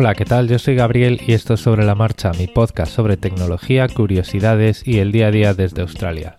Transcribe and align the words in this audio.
Hola, 0.00 0.14
¿qué 0.14 0.24
tal? 0.24 0.46
Yo 0.46 0.60
soy 0.60 0.76
Gabriel 0.76 1.20
y 1.26 1.32
esto 1.32 1.54
es 1.54 1.60
Sobre 1.60 1.84
la 1.84 1.96
Marcha, 1.96 2.30
mi 2.30 2.46
podcast 2.46 2.92
sobre 2.92 3.16
tecnología, 3.16 3.88
curiosidades 3.88 4.86
y 4.86 5.00
el 5.00 5.10
día 5.10 5.26
a 5.26 5.30
día 5.32 5.54
desde 5.54 5.82
Australia. 5.82 6.38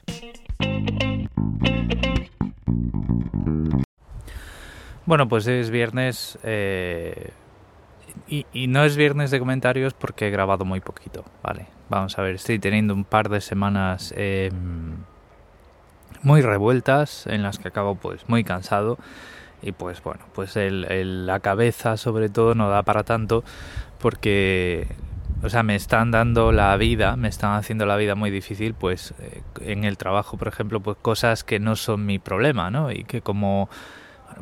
Bueno, 5.05 5.27
pues 5.27 5.45
es 5.48 5.72
viernes 5.72 6.40
eh, 6.44 7.32
y, 8.30 8.68
no 8.68 8.86
es 8.86 8.95
viernes 8.95 9.30
de 9.30 9.40
comentarios 9.40 9.94
porque 9.94 10.30
he 10.30 10.32
grabado 10.32 10.64
muy 10.64 10.80
poquito, 10.80 11.26
¿vale? 11.44 11.66
Vamos 11.89 12.18
a 12.18 12.21
ver, 12.21 12.36
estoy 12.36 12.60
teniendo 12.60 12.94
un 12.94 13.04
par 13.04 13.28
de 13.28 13.41
semanas 13.41 14.14
em, 14.16 15.04
muy 16.23 16.41
revueltas 16.41 17.28
en 17.28 17.44
las 17.44 17.60
que 17.60 17.68
acabo 17.68 17.96
pues 17.96 18.23
muy 18.30 18.46
cansado 18.46 18.98
y 19.62 19.72
pues 19.72 20.02
bueno, 20.04 20.22
pues 20.34 20.55
el, 20.55 21.26
la 21.26 21.40
cabeza 21.40 21.98
sobre 21.98 22.30
todo 22.30 22.55
no 22.55 22.70
da 22.70 22.84
para 22.84 23.04
tanto 23.04 23.44
porque, 23.99 24.88
o 25.44 25.49
sea, 25.49 25.63
me 25.63 25.76
están 25.76 26.12
dando 26.12 26.52
la 26.52 26.76
vida, 26.77 27.16
me 27.16 27.27
están 27.27 27.55
haciendo 27.55 27.85
la 27.85 27.98
vida 27.98 28.16
muy 28.16 28.32
difícil, 28.32 28.73
pues 28.73 29.13
eh, 29.20 29.41
en 29.62 29.84
el 29.84 29.98
trabajo, 29.98 30.38
por 30.38 30.48
ejemplo, 30.48 30.80
pues 30.80 30.98
cosas 31.02 31.44
que 31.44 31.59
no 31.59 31.76
son 31.76 32.05
mi 32.05 32.20
problema, 32.20 32.72
¿no? 32.72 32.91
Y 32.91 33.04
que 33.04 33.22
como 33.22 33.70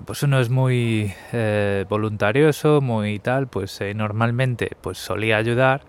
pues 0.05 0.21
uno 0.23 0.39
es 0.39 0.49
muy 0.49 1.13
eh, 1.33 1.85
voluntarioso, 1.89 2.81
muy 2.81 3.19
tal, 3.19 3.47
pues 3.47 3.81
eh, 3.81 3.93
normalmente 3.93 4.71
pues 4.81 4.97
solía 4.97 5.37
ayudar 5.37 5.81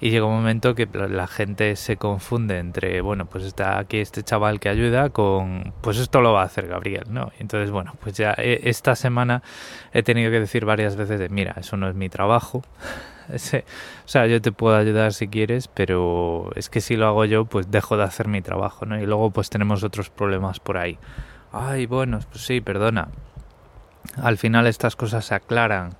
y 0.00 0.10
llega 0.10 0.26
un 0.26 0.34
momento 0.34 0.74
que 0.74 0.86
la 0.86 1.26
gente 1.26 1.74
se 1.74 1.96
confunde 1.96 2.58
entre, 2.58 3.00
bueno, 3.00 3.26
pues 3.26 3.44
está 3.44 3.78
aquí 3.78 3.98
este 3.98 4.22
chaval 4.22 4.60
que 4.60 4.68
ayuda 4.68 5.10
con, 5.10 5.72
pues 5.80 5.98
esto 5.98 6.20
lo 6.20 6.32
va 6.32 6.42
a 6.42 6.44
hacer 6.44 6.68
Gabriel, 6.68 7.04
¿no? 7.10 7.32
Entonces, 7.38 7.70
bueno, 7.70 7.94
pues 8.00 8.16
ya 8.16 8.34
eh, 8.38 8.60
esta 8.64 8.94
semana 8.94 9.42
he 9.92 10.04
tenido 10.04 10.30
que 10.30 10.38
decir 10.38 10.64
varias 10.64 10.94
veces 10.94 11.18
de, 11.18 11.28
mira, 11.28 11.54
eso 11.58 11.76
no 11.76 11.88
es 11.88 11.96
mi 11.96 12.08
trabajo. 12.08 12.62
o 13.34 13.38
sea, 14.08 14.26
yo 14.26 14.40
te 14.40 14.52
puedo 14.52 14.76
ayudar 14.76 15.12
si 15.12 15.26
quieres, 15.26 15.66
pero 15.66 16.50
es 16.54 16.70
que 16.70 16.80
si 16.80 16.96
lo 16.96 17.06
hago 17.06 17.24
yo, 17.24 17.44
pues 17.46 17.70
dejo 17.70 17.96
de 17.96 18.04
hacer 18.04 18.28
mi 18.28 18.40
trabajo, 18.40 18.86
¿no? 18.86 19.00
Y 19.00 19.06
luego 19.06 19.32
pues 19.32 19.50
tenemos 19.50 19.82
otros 19.82 20.10
problemas 20.10 20.60
por 20.60 20.78
ahí. 20.78 20.96
Ay, 21.52 21.86
bueno, 21.86 22.20
pues 22.30 22.44
sí, 22.44 22.60
perdona. 22.60 23.08
Al 24.22 24.38
final 24.38 24.66
estas 24.68 24.94
cosas 24.94 25.24
se 25.24 25.34
aclaran 25.34 25.96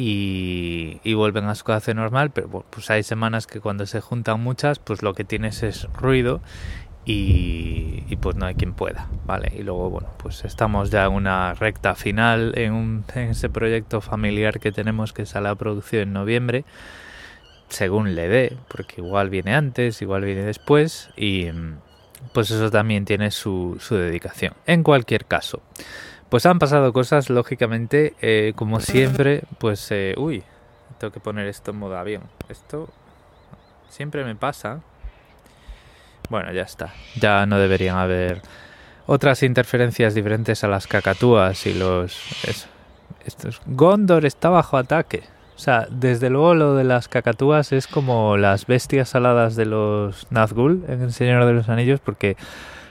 y, 0.00 1.14
vuelven 1.14 1.46
a 1.46 1.54
su 1.56 1.70
hace 1.72 1.92
normal, 1.92 2.30
pero 2.30 2.64
pues 2.70 2.88
hay 2.90 3.02
semanas 3.02 3.48
que 3.48 3.60
cuando 3.60 3.84
se 3.84 4.00
juntan 4.00 4.40
muchas, 4.40 4.78
pues 4.78 5.02
lo 5.02 5.12
que 5.12 5.24
tienes 5.24 5.64
es 5.64 5.88
ruido 5.92 6.40
y, 7.04 8.16
pues 8.20 8.36
no 8.36 8.46
hay 8.46 8.54
quien 8.54 8.74
pueda, 8.74 9.08
¿vale? 9.26 9.52
Y 9.56 9.62
luego, 9.62 9.90
bueno, 9.90 10.08
pues 10.18 10.44
estamos 10.44 10.90
ya 10.90 11.06
en 11.06 11.12
una 11.12 11.54
recta 11.54 11.96
final 11.96 12.52
en, 12.56 12.74
un, 12.74 13.04
en 13.14 13.30
ese 13.30 13.48
proyecto 13.48 14.00
familiar 14.00 14.60
que 14.60 14.70
tenemos 14.70 15.12
que 15.12 15.26
sale 15.26 15.48
a 15.48 15.56
producción 15.56 16.02
en 16.02 16.12
noviembre, 16.12 16.64
según 17.68 18.14
le 18.14 18.28
dé, 18.28 18.56
porque 18.68 19.00
igual 19.00 19.30
viene 19.30 19.54
antes, 19.54 20.00
igual 20.00 20.24
viene 20.24 20.42
después 20.42 21.10
y 21.16 21.48
pues 22.32 22.50
eso 22.52 22.70
también 22.70 23.04
tiene 23.04 23.32
su, 23.32 23.78
su 23.80 23.96
dedicación. 23.96 24.54
En 24.66 24.84
cualquier 24.84 25.24
caso, 25.24 25.62
pues 26.28 26.46
han 26.46 26.58
pasado 26.58 26.92
cosas, 26.92 27.30
lógicamente, 27.30 28.14
eh, 28.20 28.52
como 28.54 28.80
siempre, 28.80 29.42
pues, 29.58 29.90
eh, 29.90 30.14
uy, 30.16 30.42
tengo 30.98 31.12
que 31.12 31.20
poner 31.20 31.46
esto 31.46 31.70
en 31.70 31.78
modo 31.78 31.96
avión. 31.96 32.22
Esto 32.48 32.88
siempre 33.88 34.24
me 34.24 34.34
pasa. 34.34 34.80
Bueno, 36.28 36.52
ya 36.52 36.62
está. 36.62 36.92
Ya 37.16 37.46
no 37.46 37.58
deberían 37.58 37.96
haber 37.96 38.42
otras 39.06 39.42
interferencias 39.42 40.14
diferentes 40.14 40.62
a 40.64 40.68
las 40.68 40.86
cacatúas 40.86 41.66
y 41.66 41.74
los... 41.74 42.20
estos. 43.24 43.62
Gondor 43.66 44.26
está 44.26 44.50
bajo 44.50 44.76
ataque. 44.76 45.22
O 45.56 45.60
sea, 45.60 45.88
desde 45.90 46.30
luego 46.30 46.54
lo 46.54 46.76
de 46.76 46.84
las 46.84 47.08
cacatúas 47.08 47.72
es 47.72 47.86
como 47.86 48.36
las 48.36 48.66
bestias 48.66 49.14
aladas 49.14 49.56
de 49.56 49.64
los 49.64 50.30
Nazgûl 50.30 50.84
en 50.88 51.02
El 51.02 51.12
Señor 51.12 51.46
de 51.46 51.52
los 51.52 51.68
Anillos 51.68 51.98
porque 51.98 52.36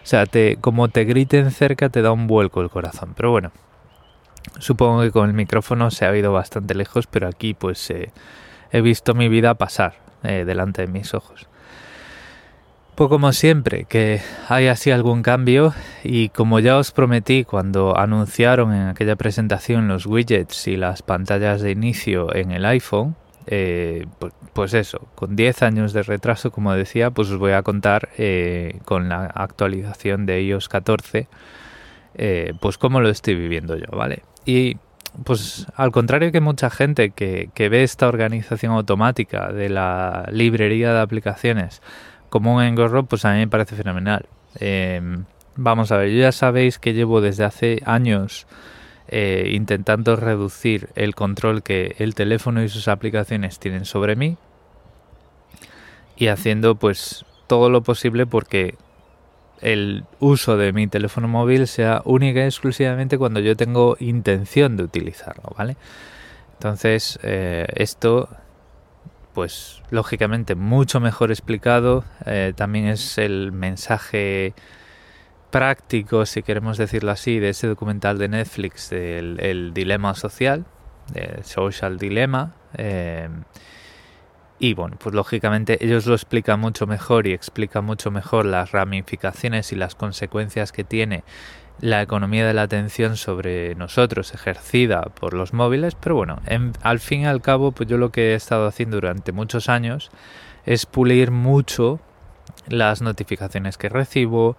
sea, 0.07 0.25
te, 0.25 0.57
como 0.61 0.87
te 0.87 1.03
griten 1.03 1.51
cerca 1.51 1.89
te 1.89 2.01
da 2.01 2.11
un 2.11 2.27
vuelco 2.27 2.61
el 2.61 2.69
corazón. 2.69 3.13
Pero 3.15 3.31
bueno, 3.31 3.51
supongo 4.59 5.01
que 5.01 5.11
con 5.11 5.29
el 5.29 5.35
micrófono 5.35 5.91
se 5.91 6.05
ha 6.05 6.15
ido 6.15 6.31
bastante 6.31 6.75
lejos, 6.75 7.07
pero 7.07 7.27
aquí 7.27 7.53
pues 7.53 7.89
eh, 7.89 8.11
he 8.71 8.81
visto 8.81 9.13
mi 9.13 9.27
vida 9.27 9.53
pasar 9.55 9.95
eh, 10.23 10.45
delante 10.45 10.83
de 10.83 10.87
mis 10.87 11.13
ojos. 11.13 11.47
Pues 12.95 13.09
como 13.09 13.31
siempre, 13.31 13.83
que 13.83 14.21
hay 14.49 14.67
así 14.69 14.89
algún 14.89 15.21
cambio 15.21 15.75
y 16.03 16.29
como 16.29 16.59
ya 16.59 16.77
os 16.77 16.91
prometí 16.91 17.43
cuando 17.43 17.95
anunciaron 17.95 18.73
en 18.73 18.87
aquella 18.87 19.15
presentación 19.15 19.87
los 19.87 20.07
widgets 20.07 20.67
y 20.67 20.77
las 20.77 21.03
pantallas 21.03 21.61
de 21.61 21.69
inicio 21.69 22.33
en 22.33 22.51
el 22.51 22.65
iPhone, 22.65 23.15
eh, 23.49 24.05
pues, 24.53 24.73
eso, 24.73 25.07
con 25.15 25.35
10 25.35 25.63
años 25.63 25.93
de 25.93 26.03
retraso, 26.03 26.51
como 26.51 26.73
decía, 26.73 27.11
pues 27.11 27.29
os 27.29 27.37
voy 27.37 27.53
a 27.53 27.63
contar 27.63 28.09
eh, 28.17 28.79
con 28.83 29.07
la 29.07 29.25
actualización 29.25 30.25
de 30.25 30.41
iOS 30.43 30.67
14, 30.67 31.27
eh, 32.15 32.53
pues 32.59 32.77
cómo 32.77 32.99
lo 32.99 33.09
estoy 33.09 33.35
viviendo 33.35 33.77
yo, 33.77 33.87
¿vale? 33.91 34.23
Y 34.45 34.77
pues 35.23 35.65
al 35.75 35.91
contrario 35.91 36.31
que 36.31 36.41
mucha 36.41 36.69
gente 36.69 37.11
que, 37.11 37.49
ve 37.55 37.83
esta 37.83 38.07
organización 38.07 38.73
automática 38.73 39.51
de 39.53 39.69
la 39.69 40.27
librería 40.31 40.93
de 40.93 40.99
aplicaciones 40.99 41.81
como 42.29 42.55
un 42.55 42.63
engorro, 42.63 43.05
pues 43.05 43.23
a 43.23 43.31
mí 43.31 43.39
me 43.39 43.47
parece 43.47 43.75
fenomenal. 43.75 44.25
vamos 45.55 45.91
a 45.93 45.97
ver, 45.97 46.11
ya 46.11 46.33
sabéis 46.33 46.79
que 46.79 46.93
llevo 46.93 47.21
desde 47.21 47.45
hace 47.45 47.81
años 47.85 48.45
eh, 49.09 49.51
intentando 49.53 50.15
reducir 50.15 50.89
el 50.95 51.15
control 51.15 51.63
que 51.63 51.95
el 51.99 52.15
teléfono 52.15 52.63
y 52.63 52.69
sus 52.69 52.87
aplicaciones 52.87 53.59
tienen 53.59 53.85
sobre 53.85 54.15
mí 54.15 54.37
y 56.17 56.27
haciendo 56.27 56.75
pues 56.75 57.25
todo 57.47 57.69
lo 57.69 57.83
posible 57.83 58.25
porque 58.25 58.75
el 59.61 60.03
uso 60.19 60.57
de 60.57 60.73
mi 60.73 60.87
teléfono 60.87 61.27
móvil 61.27 61.67
sea 61.67 62.01
única 62.05 62.41
y 62.41 62.45
exclusivamente 62.45 63.17
cuando 63.17 63.39
yo 63.39 63.55
tengo 63.55 63.97
intención 63.99 64.77
de 64.77 64.83
utilizarlo, 64.83 65.53
¿vale? 65.57 65.77
Entonces, 66.53 67.19
eh, 67.23 67.67
esto, 67.75 68.29
pues 69.33 69.81
lógicamente 69.89 70.55
mucho 70.55 70.99
mejor 70.99 71.31
explicado, 71.31 72.03
eh, 72.25 72.53
también 72.55 72.87
es 72.87 73.17
el 73.17 73.51
mensaje 73.51 74.53
práctico, 75.49 76.25
si 76.25 76.43
queremos 76.43 76.77
decirlo 76.77 77.11
así, 77.11 77.39
de 77.39 77.49
ese 77.49 77.67
documental 77.67 78.17
de 78.17 78.27
Netflix, 78.27 78.91
el 78.91 79.71
dilema 79.73 80.13
social, 80.13 80.65
el 81.13 81.43
social 81.43 81.97
dilemma. 81.97 82.53
Eh, 82.75 83.29
y 84.59 84.73
bueno, 84.73 84.97
pues 84.99 85.13
lógicamente 85.13 85.83
ellos 85.85 86.07
lo 86.07 86.15
explican 86.15 86.59
mucho 86.59 86.87
mejor 86.87 87.27
y 87.27 87.33
explican 87.33 87.85
mucho 87.85 88.09
mejor 88.09 88.45
las 88.45 88.71
ramificaciones 88.71 89.71
y 89.71 89.75
las 89.75 89.93
consecuencias 89.93 90.71
que 90.71 90.83
tiene 90.83 91.23
la 91.79 92.01
economía 92.01 92.47
de 92.47 92.55
la 92.55 92.63
atención 92.63 93.17
sobre 93.17 93.75
nosotros 93.75 94.33
ejercida 94.33 95.03
por 95.03 95.35
los 95.35 95.53
móviles, 95.53 95.93
pero 95.93 96.15
bueno, 96.15 96.41
al 96.81 96.99
fin 96.99 97.21
y 97.21 97.25
al 97.27 97.43
cabo, 97.43 97.71
pues 97.71 97.87
yo 97.87 97.99
lo 97.99 98.11
que 98.11 98.31
he 98.31 98.33
estado 98.33 98.65
haciendo 98.65 98.97
durante 98.97 99.31
muchos 99.31 99.69
años 99.69 100.09
es 100.65 100.87
pulir 100.87 101.29
mucho 101.29 101.99
las 102.67 103.03
notificaciones 103.03 103.77
que 103.77 103.89
recibo, 103.89 104.57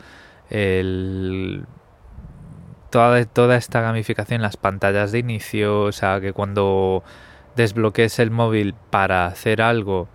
el, 0.51 1.65
toda, 2.91 3.25
toda 3.25 3.57
esta 3.57 3.81
gamificación, 3.81 4.43
las 4.43 4.57
pantallas 4.57 5.13
de 5.13 5.19
inicio, 5.19 5.83
o 5.83 5.93
sea, 5.93 6.21
que 6.21 6.33
cuando 6.33 7.03
desbloquees 7.57 8.19
el 8.19 8.31
móvil 8.31 8.75
para 8.91 9.27
hacer 9.27 9.63
algo, 9.63 10.09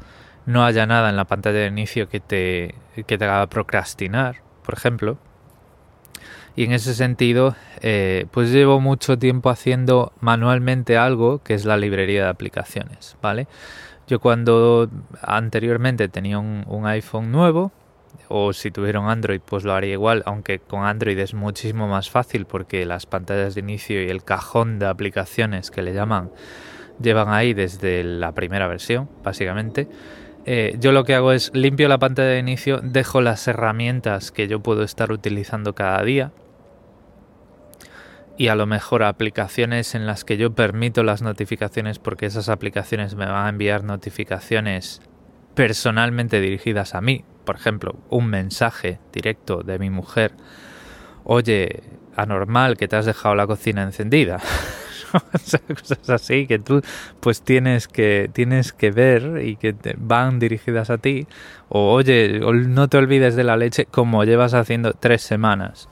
no 0.45 0.65
haya 0.65 0.85
nada 0.85 1.09
en 1.09 1.15
la 1.15 1.25
pantalla 1.25 1.59
de 1.59 1.67
inicio 1.67 2.09
que 2.09 2.19
te, 2.19 2.75
que 3.05 3.17
te 3.17 3.25
haga 3.25 3.47
procrastinar, 3.47 4.37
por 4.63 4.75
ejemplo. 4.75 5.17
Y 6.55 6.65
en 6.65 6.71
ese 6.71 6.93
sentido, 6.93 7.55
eh, 7.81 8.27
pues 8.31 8.51
llevo 8.51 8.79
mucho 8.79 9.17
tiempo 9.17 9.49
haciendo 9.49 10.13
manualmente 10.19 10.97
algo 10.97 11.41
que 11.41 11.55
es 11.55 11.65
la 11.65 11.77
librería 11.77 12.23
de 12.23 12.29
aplicaciones, 12.29 13.17
¿vale? 13.21 13.47
Yo 14.07 14.19
cuando 14.19 14.89
anteriormente 15.21 16.09
tenía 16.09 16.37
un 16.37 16.85
iPhone 16.85 17.31
nuevo, 17.31 17.71
o 18.29 18.53
si 18.53 18.71
tuvieron 18.71 19.09
Android 19.09 19.41
pues 19.45 19.63
lo 19.63 19.73
haría 19.73 19.93
igual, 19.93 20.23
aunque 20.25 20.59
con 20.59 20.83
Android 20.83 21.17
es 21.19 21.33
muchísimo 21.33 21.87
más 21.87 22.09
fácil 22.09 22.45
porque 22.45 22.85
las 22.85 23.05
pantallas 23.05 23.55
de 23.55 23.61
inicio 23.61 24.03
y 24.03 24.09
el 24.09 24.23
cajón 24.23 24.79
de 24.79 24.87
aplicaciones 24.87 25.71
que 25.71 25.81
le 25.81 25.93
llaman 25.93 26.31
llevan 27.01 27.29
ahí 27.29 27.53
desde 27.53 28.03
la 28.03 28.33
primera 28.33 28.67
versión, 28.67 29.09
básicamente. 29.23 29.87
Eh, 30.45 30.75
yo 30.79 30.91
lo 30.91 31.05
que 31.05 31.15
hago 31.15 31.31
es 31.31 31.51
limpio 31.53 31.87
la 31.87 31.99
pantalla 31.99 32.29
de 32.29 32.39
inicio, 32.39 32.79
dejo 32.83 33.21
las 33.21 33.47
herramientas 33.47 34.31
que 34.31 34.47
yo 34.47 34.61
puedo 34.61 34.83
estar 34.83 35.11
utilizando 35.11 35.73
cada 35.73 36.03
día 36.03 36.31
y 38.37 38.47
a 38.47 38.55
lo 38.55 38.65
mejor 38.65 39.03
aplicaciones 39.03 39.95
en 39.95 40.05
las 40.05 40.25
que 40.25 40.37
yo 40.37 40.53
permito 40.53 41.03
las 41.03 41.21
notificaciones 41.21 41.99
porque 41.99 42.25
esas 42.25 42.49
aplicaciones 42.49 43.15
me 43.15 43.25
van 43.25 43.45
a 43.45 43.49
enviar 43.49 43.83
notificaciones 43.83 45.01
personalmente 45.55 46.41
dirigidas 46.41 46.95
a 46.95 47.01
mí, 47.01 47.23
por 47.45 47.55
ejemplo, 47.55 47.95
un 48.09 48.27
mensaje 48.27 48.99
directo 49.11 49.63
de 49.63 49.79
mi 49.79 49.89
mujer, 49.89 50.33
oye, 51.23 51.83
anormal 52.15 52.77
que 52.77 52.87
te 52.87 52.95
has 52.95 53.05
dejado 53.05 53.35
la 53.35 53.47
cocina 53.47 53.83
encendida. 53.83 54.39
cosas 55.79 56.09
así 56.09 56.47
que 56.47 56.59
tú 56.59 56.81
pues 57.19 57.41
tienes 57.41 57.87
que, 57.87 58.29
tienes 58.33 58.73
que 58.73 58.91
ver 58.91 59.41
y 59.43 59.55
que 59.55 59.75
van 59.97 60.39
dirigidas 60.39 60.89
a 60.89 60.97
ti. 60.97 61.27
O 61.69 61.93
oye, 61.93 62.39
no 62.39 62.87
te 62.87 62.97
olvides 62.97 63.35
de 63.35 63.43
la 63.43 63.57
leche 63.57 63.85
como 63.85 64.23
llevas 64.23 64.53
haciendo 64.53 64.93
tres 64.93 65.21
semanas. 65.21 65.89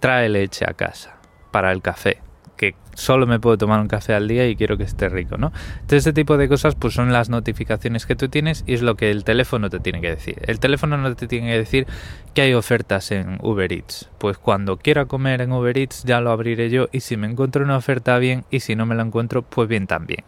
Trae 0.00 0.28
leche 0.28 0.64
a 0.68 0.74
casa 0.74 1.16
para 1.50 1.72
el 1.72 1.82
café 1.82 2.20
que 2.62 2.76
solo 2.94 3.26
me 3.26 3.40
puedo 3.40 3.58
tomar 3.58 3.80
un 3.80 3.88
café 3.88 4.14
al 4.14 4.28
día 4.28 4.46
y 4.46 4.54
quiero 4.54 4.78
que 4.78 4.84
esté 4.84 5.08
rico, 5.08 5.36
¿no? 5.36 5.50
Entonces, 5.80 6.06
este 6.06 6.12
tipo 6.12 6.36
de 6.36 6.48
cosas 6.48 6.76
pues 6.76 6.94
son 6.94 7.12
las 7.12 7.28
notificaciones 7.28 8.06
que 8.06 8.14
tú 8.14 8.28
tienes 8.28 8.62
y 8.68 8.74
es 8.74 8.82
lo 8.82 8.94
que 8.94 9.10
el 9.10 9.24
teléfono 9.24 9.68
te 9.68 9.80
tiene 9.80 10.00
que 10.00 10.10
decir. 10.10 10.40
El 10.46 10.60
teléfono 10.60 10.96
no 10.96 11.12
te 11.16 11.26
tiene 11.26 11.48
que 11.48 11.58
decir 11.58 11.88
que 12.34 12.42
hay 12.42 12.54
ofertas 12.54 13.10
en 13.10 13.40
Uber 13.42 13.72
Eats. 13.72 14.08
Pues 14.18 14.38
cuando 14.38 14.76
quiera 14.76 15.06
comer 15.06 15.40
en 15.40 15.50
Uber 15.50 15.76
Eats 15.76 16.04
ya 16.04 16.20
lo 16.20 16.30
abriré 16.30 16.70
yo 16.70 16.88
y 16.92 17.00
si 17.00 17.16
me 17.16 17.26
encuentro 17.26 17.64
una 17.64 17.76
oferta 17.76 18.16
bien 18.18 18.44
y 18.48 18.60
si 18.60 18.76
no 18.76 18.86
me 18.86 18.94
la 18.94 19.02
encuentro 19.02 19.42
pues 19.42 19.68
bien 19.68 19.88
también. 19.88 20.22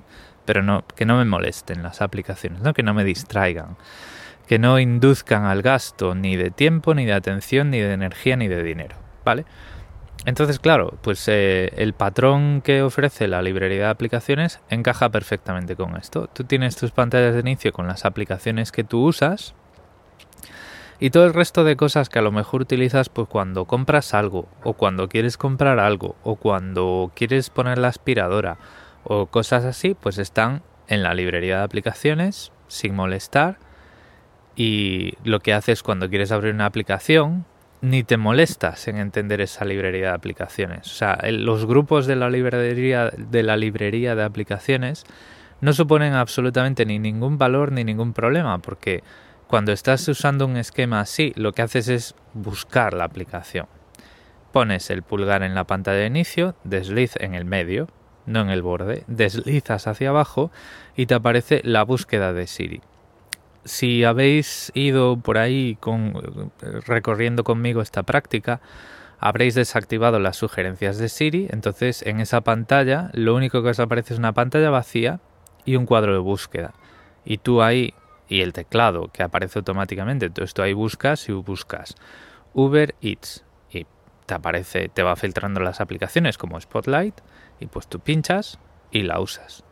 Pero 0.45 0.65
no, 0.65 0.85
que 0.97 1.07
no 1.07 1.17
me 1.17 1.25
molesten 1.25 1.85
las 1.85 2.03
aplicaciones, 2.03 2.63
¿no? 2.63 2.75
Que 2.75 2.83
no 2.83 2.95
me 2.95 3.05
distraigan. 3.05 3.77
Que 4.49 4.59
no 4.59 4.81
induzcan 4.81 5.45
al 5.45 5.63
gasto 5.63 6.17
ni 6.17 6.35
de 6.35 6.51
tiempo, 6.51 6.95
ni 6.95 7.05
de 7.05 7.13
atención, 7.13 7.71
ni 7.71 7.79
de 7.79 7.93
energía, 7.93 8.35
ni 8.35 8.49
de 8.49 8.65
dinero, 8.65 8.97
¿vale? 9.25 9.45
Entonces, 10.27 10.59
claro, 10.59 10.97
pues 11.03 11.29
eh, 11.29 11.71
el 11.77 11.93
patrón 11.93 12.63
que 12.63 12.83
ofrece 12.83 13.29
la 13.29 13.43
librería 13.43 13.85
de 13.85 13.91
aplicaciones 13.91 14.61
encaja 14.71 15.11
perfectamente 15.11 15.77
con 15.77 15.97
esto. 15.97 16.29
Tú 16.33 16.45
tienes 16.45 16.77
tus 16.77 16.93
pantallas 16.93 17.35
de 17.35 17.41
inicio 17.41 17.73
con 17.73 17.87
las 17.87 18.07
aplicaciones 18.07 18.73
que 18.73 18.85
tú 18.85 19.05
usas 19.05 19.55
y 20.99 21.11
todo 21.11 21.27
el 21.27 21.35
resto 21.35 21.65
de 21.65 21.77
cosas 21.77 22.09
que 22.09 22.21
a 22.21 22.23
lo 22.23 22.33
mejor 22.33 22.63
utilizas 22.63 23.11
pues 23.11 23.29
cuando 23.29 23.67
compras 23.67 24.15
algo 24.15 24.49
o 24.63 24.73
cuando 24.73 25.09
quieres 25.09 25.37
comprar 25.37 25.79
algo 25.79 26.17
o 26.23 26.37
cuando 26.37 27.13
quieres 27.15 27.51
poner 27.51 27.77
la 27.79 27.89
aspiradora 27.89 28.57
o 29.03 29.27
cosas 29.27 29.65
así, 29.65 29.95
pues 29.95 30.17
están 30.17 30.63
en 30.89 31.03
la 31.03 31.13
librería 31.13 31.59
de 31.59 31.65
aplicaciones 31.65 32.53
sin 32.69 32.95
molestar 32.95 33.59
y 34.57 35.15
lo 35.25 35.41
que 35.41 35.53
haces 35.53 35.83
cuando 35.83 36.09
quieres 36.09 36.33
abrir 36.33 36.55
una 36.55 36.67
aplicación 36.67 37.45
ni 37.85 38.03
te 38.03 38.17
molestas 38.17 38.89
en 38.89 38.97
entender 38.97 39.43
esa 39.43 39.67
librería 39.67 40.09
de 40.09 40.15
aplicaciones. 40.15 40.87
O 40.87 40.95
sea, 40.95 41.19
los 41.31 41.67
grupos 41.67 42.07
de 42.07 42.17
la 42.17 42.31
librería 42.31 43.11
de 43.15 43.43
la 43.43 43.59
librería 43.59 44.15
de 44.15 44.25
aplicaciones 44.25 45.05
no 45.61 45.75
suponen 45.75 46.15
absolutamente 46.15 46.87
ni 46.87 46.99
ningún 46.99 47.37
valor 47.37 47.73
ni 47.73 47.85
ningún 47.85 48.15
problema, 48.15 48.59
porque 48.59 49.05
cuando 49.49 49.71
estás 49.73 50.09
usando 50.09 50.47
un 50.47 50.57
esquema 50.57 51.01
así, 51.01 51.35
lo 51.37 51.53
que 51.53 51.61
haces 51.61 51.89
es 51.89 52.15
buscar 52.33 52.95
la 52.95 53.05
aplicación. 53.05 53.67
Pones 54.51 54.89
el 54.89 55.03
pulgar 55.03 55.43
en 55.43 55.55
la 55.55 55.65
pantalla 55.65 55.99
de 55.99 56.07
inicio, 56.07 56.55
desliz 56.65 57.17
en 57.21 57.35
el 57.35 57.45
medio, 57.45 57.89
no 58.25 58.41
en 58.41 58.49
el 58.49 58.63
borde, 58.63 59.05
deslizas 59.09 59.87
hacia 59.87 60.09
abajo 60.09 60.51
y 60.97 61.05
te 61.05 61.15
aparece 61.15 61.61
la 61.65 61.83
búsqueda 61.83 62.33
de 62.33 62.47
Siri 62.47 62.81
si 63.65 64.05
habéis 64.05 64.71
ido 64.75 65.17
por 65.17 65.39
ahí 65.39 65.77
con, 65.81 66.51
recorriendo 66.87 67.45
conmigo 67.45 67.81
esta 67.81 68.03
práctica, 68.03 68.61
habréis 69.19 69.55
desactivado 69.55 70.19
las 70.19 70.37
sugerencias 70.37 70.99
de 70.99 71.09
Siri, 71.09 71.49
entonces 71.51 72.03
en 72.03 72.21
esa 72.21 72.43
pantalla 72.43 73.11
lo 73.15 73.35
único 73.35 73.63
que 73.63 73.71
os 73.71 73.81
aparece 73.81 74.15
es 74.15 74.19
una 74.19 74.33
pantalla 74.33 74.71
vacía 74.71 75.21
y 75.65 75.77
un 75.77 75.87
cuadro 75.87 76.13
de 76.13 76.19
búsqueda. 76.19 76.75
Y 77.25 77.39
tú 77.39 77.63
ahí, 77.63 77.95
y 78.29 78.43
el 78.43 78.53
teclado 78.53 79.09
que 79.13 79.23
aparece 79.23 79.59
automáticamente, 79.59 80.27
entonces 80.27 80.53
tú 80.53 80.63
ahí 80.63 80.73
buscas 80.75 81.29
y 81.29 81.33
buscas 81.33 81.95
Uber 82.53 82.95
Eats 83.01 83.45
y 83.71 83.87
te 84.27 84.35
aparece, 84.35 84.89
te 84.89 85.03
va 85.03 85.17
filtrando 85.17 85.61
las 85.61 85.81
aplicaciones 85.81 86.37
como 86.37 86.61
Spotlight 86.61 87.19
y 87.61 87.67
pues 87.67 87.87
tú 87.87 88.01
pinchas 88.01 88.59
y 88.91 89.03
la 89.03 89.21
usas. 89.21 89.65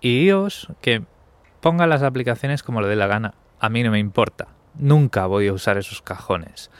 Y 0.00 0.26
iOS, 0.26 0.68
que 0.80 1.02
ponga 1.64 1.86
las 1.86 2.02
aplicaciones 2.02 2.62
como 2.62 2.82
le 2.82 2.88
dé 2.88 2.94
la 2.94 3.06
gana. 3.06 3.32
A 3.58 3.70
mí 3.70 3.82
no 3.82 3.90
me 3.90 3.98
importa. 3.98 4.48
Nunca 4.74 5.24
voy 5.24 5.48
a 5.48 5.54
usar 5.54 5.78
esos 5.78 6.02
cajones. 6.02 6.70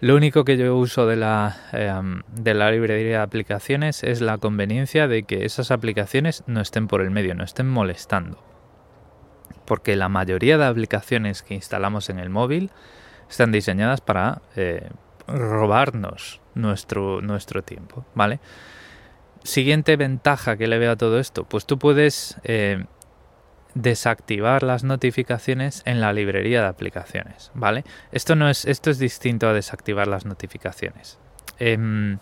Lo 0.00 0.14
único 0.14 0.44
que 0.44 0.58
yo 0.58 0.76
uso 0.76 1.06
de 1.06 1.16
la, 1.16 1.56
em, 1.72 2.20
de 2.30 2.52
la 2.52 2.70
librería 2.70 3.16
de 3.16 3.16
aplicaciones 3.16 4.04
es 4.04 4.20
la 4.20 4.36
conveniencia 4.36 5.08
de 5.08 5.22
que 5.22 5.46
esas 5.46 5.70
aplicaciones 5.70 6.44
no 6.46 6.60
estén 6.60 6.86
por 6.86 7.00
el 7.00 7.10
medio, 7.10 7.34
no 7.34 7.44
estén 7.44 7.66
molestando. 7.70 8.44
Porque 9.64 9.96
la 9.96 10.10
mayoría 10.10 10.58
de 10.58 10.66
aplicaciones 10.66 11.42
que 11.42 11.54
instalamos 11.54 12.10
en 12.10 12.18
el 12.18 12.28
móvil 12.28 12.70
están 13.30 13.52
diseñadas 13.52 14.02
para 14.02 14.42
eh, 14.54 14.90
robarnos 15.28 16.42
nuestro, 16.54 17.22
nuestro 17.22 17.62
tiempo, 17.62 18.04
¿vale? 18.14 18.38
Siguiente 19.44 19.96
ventaja 19.96 20.58
que 20.58 20.66
le 20.66 20.76
veo 20.76 20.92
a 20.92 20.96
todo 20.96 21.18
esto, 21.18 21.44
pues 21.44 21.64
tú 21.64 21.78
puedes 21.78 22.38
eh, 22.44 22.84
desactivar 23.74 24.62
las 24.62 24.84
notificaciones 24.84 25.82
en 25.84 26.00
la 26.00 26.12
librería 26.12 26.62
de 26.62 26.68
aplicaciones, 26.68 27.50
¿vale? 27.54 27.84
Esto 28.12 28.36
no 28.36 28.48
es, 28.48 28.64
esto 28.64 28.90
es 28.90 28.98
distinto 28.98 29.48
a 29.48 29.52
desactivar 29.52 30.08
las 30.08 30.24
notificaciones. 30.24 31.18
Em, 31.58 32.18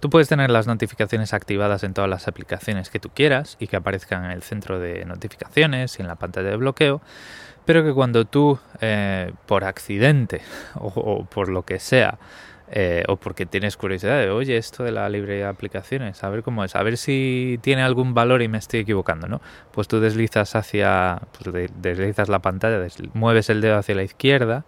tú 0.00 0.10
puedes 0.10 0.28
tener 0.28 0.50
las 0.50 0.66
notificaciones 0.66 1.34
activadas 1.34 1.82
en 1.82 1.94
todas 1.94 2.08
las 2.08 2.28
aplicaciones 2.28 2.90
que 2.90 3.00
tú 3.00 3.10
quieras 3.10 3.56
y 3.58 3.66
que 3.66 3.76
aparezcan 3.76 4.24
en 4.24 4.30
el 4.30 4.42
centro 4.42 4.78
de 4.78 5.04
notificaciones 5.04 5.98
y 5.98 6.02
en 6.02 6.08
la 6.08 6.16
pantalla 6.16 6.50
de 6.50 6.56
bloqueo, 6.56 7.00
pero 7.64 7.84
que 7.84 7.92
cuando 7.92 8.24
tú, 8.24 8.58
eh, 8.80 9.32
por 9.46 9.64
accidente 9.64 10.42
o 10.74 11.24
por 11.24 11.48
lo 11.48 11.64
que 11.64 11.78
sea, 11.78 12.18
eh, 12.72 13.02
o 13.08 13.16
porque 13.16 13.46
tienes 13.46 13.76
curiosidad 13.76 14.20
de, 14.20 14.30
oye, 14.30 14.56
esto 14.56 14.84
de 14.84 14.92
la 14.92 15.08
librería 15.08 15.44
de 15.44 15.50
aplicaciones, 15.50 16.22
a 16.22 16.28
ver 16.30 16.44
cómo 16.44 16.64
es, 16.64 16.76
a 16.76 16.82
ver 16.84 16.96
si 16.96 17.58
tiene 17.62 17.82
algún 17.82 18.14
valor 18.14 18.42
y 18.42 18.48
me 18.48 18.58
estoy 18.58 18.80
equivocando, 18.80 19.26
¿no? 19.26 19.40
Pues 19.72 19.88
tú 19.88 19.98
deslizas 19.98 20.54
hacia, 20.54 21.20
pues 21.36 21.70
deslizas 21.76 22.28
la 22.28 22.38
pantalla, 22.38 22.86
mueves 23.14 23.50
el 23.50 23.60
dedo 23.60 23.76
hacia 23.76 23.96
la 23.96 24.04
izquierda 24.04 24.64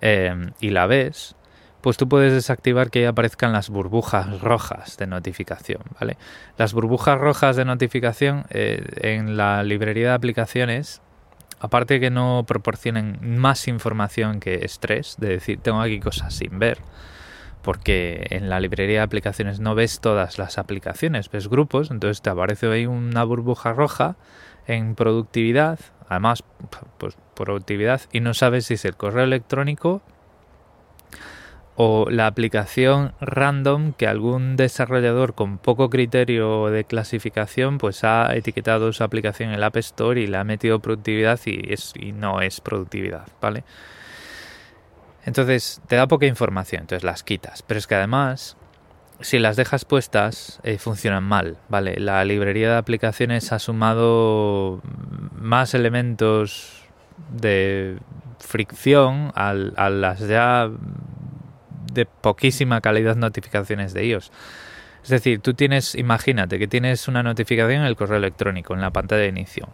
em, 0.00 0.52
y 0.60 0.70
la 0.70 0.86
ves, 0.86 1.36
pues 1.82 1.98
tú 1.98 2.08
puedes 2.08 2.32
desactivar 2.32 2.90
que 2.90 3.06
aparezcan 3.06 3.52
las 3.52 3.68
burbujas 3.68 4.40
rojas 4.40 4.96
de 4.96 5.06
notificación, 5.06 5.82
¿vale? 6.00 6.16
Las 6.56 6.72
burbujas 6.72 7.18
rojas 7.18 7.56
de 7.56 7.66
notificación 7.66 8.46
eh, 8.50 8.82
en 9.02 9.36
la 9.36 9.62
librería 9.62 10.08
de 10.08 10.14
aplicaciones 10.14 11.02
aparte 11.60 12.00
que 12.00 12.10
no 12.10 12.44
proporcionen 12.46 13.18
más 13.38 13.68
información 13.68 14.40
que 14.40 14.64
estrés, 14.64 15.16
de 15.18 15.28
decir, 15.28 15.60
tengo 15.60 15.80
aquí 15.80 16.00
cosas 16.00 16.34
sin 16.34 16.58
ver, 16.58 16.78
porque 17.62 18.26
en 18.30 18.48
la 18.48 18.60
librería 18.60 18.98
de 18.98 19.04
aplicaciones 19.04 19.60
no 19.60 19.74
ves 19.74 20.00
todas 20.00 20.38
las 20.38 20.58
aplicaciones, 20.58 21.30
ves 21.30 21.48
grupos, 21.48 21.90
entonces 21.90 22.22
te 22.22 22.30
aparece 22.30 22.66
ahí 22.70 22.86
una 22.86 23.24
burbuja 23.24 23.72
roja 23.72 24.16
en 24.66 24.94
productividad, 24.94 25.78
además 26.08 26.44
pues 26.98 27.16
productividad 27.34 28.02
y 28.12 28.20
no 28.20 28.34
sabes 28.34 28.66
si 28.66 28.74
es 28.74 28.84
el 28.84 28.96
correo 28.96 29.24
electrónico 29.24 30.02
o 31.80 32.10
la 32.10 32.26
aplicación 32.26 33.12
random 33.20 33.92
que 33.92 34.08
algún 34.08 34.56
desarrollador 34.56 35.34
con 35.34 35.58
poco 35.58 35.88
criterio 35.88 36.66
de 36.70 36.82
clasificación 36.82 37.78
pues 37.78 38.02
ha 38.02 38.34
etiquetado 38.34 38.92
su 38.92 39.04
aplicación 39.04 39.50
en 39.50 39.54
el 39.54 39.62
App 39.62 39.76
Store 39.76 40.20
y 40.20 40.26
le 40.26 40.38
ha 40.38 40.44
metido 40.44 40.80
productividad 40.80 41.38
y, 41.46 41.72
es, 41.72 41.92
y 41.94 42.10
no 42.10 42.40
es 42.40 42.60
productividad, 42.60 43.28
¿vale? 43.40 43.62
Entonces 45.28 45.82
te 45.86 45.96
da 45.96 46.08
poca 46.08 46.24
información, 46.24 46.80
entonces 46.80 47.04
las 47.04 47.22
quitas. 47.22 47.62
Pero 47.62 47.76
es 47.76 47.86
que 47.86 47.94
además, 47.94 48.56
si 49.20 49.38
las 49.38 49.56
dejas 49.56 49.84
puestas, 49.84 50.58
eh, 50.62 50.78
funcionan 50.78 51.22
mal, 51.22 51.58
¿vale? 51.68 52.00
La 52.00 52.24
librería 52.24 52.70
de 52.70 52.78
aplicaciones 52.78 53.52
ha 53.52 53.58
sumado 53.58 54.80
más 55.34 55.74
elementos 55.74 56.86
de 57.30 57.98
fricción 58.38 59.30
a, 59.34 59.52
las 59.52 60.20
ya 60.20 60.70
de 61.92 62.06
poquísima 62.06 62.80
calidad 62.80 63.16
notificaciones 63.16 63.92
de 63.92 64.06
iOS. 64.06 64.32
Es 65.02 65.10
decir, 65.10 65.40
tú 65.40 65.52
tienes, 65.52 65.94
imagínate 65.94 66.58
que 66.58 66.68
tienes 66.68 67.06
una 67.06 67.22
notificación 67.22 67.82
en 67.82 67.86
el 67.86 67.96
correo 67.96 68.16
electrónico, 68.16 68.72
en 68.72 68.80
la 68.80 68.92
pantalla 68.92 69.22
de 69.22 69.28
inicio 69.28 69.68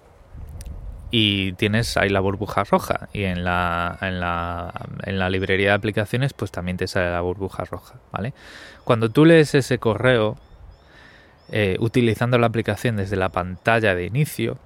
y 1.17 1.53
tienes 1.53 1.97
ahí 1.97 2.09
la 2.09 2.19
burbuja 2.19 2.65
roja. 2.65 3.09
Y 3.13 3.23
en 3.23 3.45
la, 3.45 3.97
en 4.01 4.19
la, 4.19 4.73
en 5.05 5.21
la 5.21 5.31
librería 5.31 5.69
de 5.69 5.75
aplicaciones 5.75 6.33
pues 6.33 6.51
también 6.51 6.77
te 6.77 6.89
sale 6.89 7.13
la 7.13 7.21
burbuja 7.21 7.65
roja, 7.65 8.01
¿vale? 8.11 8.35
Cuando 8.83 9.09
tú 9.11 9.25
lees 9.25 9.55
ese 9.55 9.79
correo 9.79 10.37
eh, 11.53 11.77
utilizando 11.79 12.37
la 12.37 12.49
aplicación 12.49 12.97
desde 12.97 13.15
la 13.15 13.29
pantalla 13.29 13.95
de 13.95 14.07
inicio, 14.07 14.59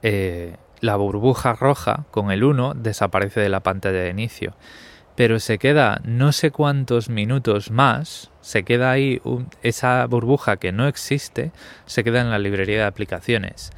eh, 0.00 0.56
la 0.80 0.96
burbuja 0.96 1.52
roja 1.52 2.06
con 2.10 2.30
el 2.30 2.42
1 2.42 2.72
desaparece 2.72 3.40
de 3.40 3.50
la 3.50 3.60
pantalla 3.60 3.98
de 3.98 4.08
inicio, 4.08 4.54
pero 5.14 5.40
se 5.40 5.58
queda 5.58 6.00
no 6.04 6.32
sé 6.32 6.50
cuántos 6.50 7.10
minutos 7.10 7.70
más, 7.70 8.30
se 8.40 8.62
queda 8.62 8.90
ahí 8.90 9.20
esa 9.62 10.06
burbuja 10.06 10.56
que 10.56 10.72
no 10.72 10.88
existe, 10.88 11.52
se 11.84 12.02
queda 12.02 12.22
en 12.22 12.30
la 12.30 12.38
librería 12.38 12.78
de 12.78 12.84
aplicaciones 12.84 13.72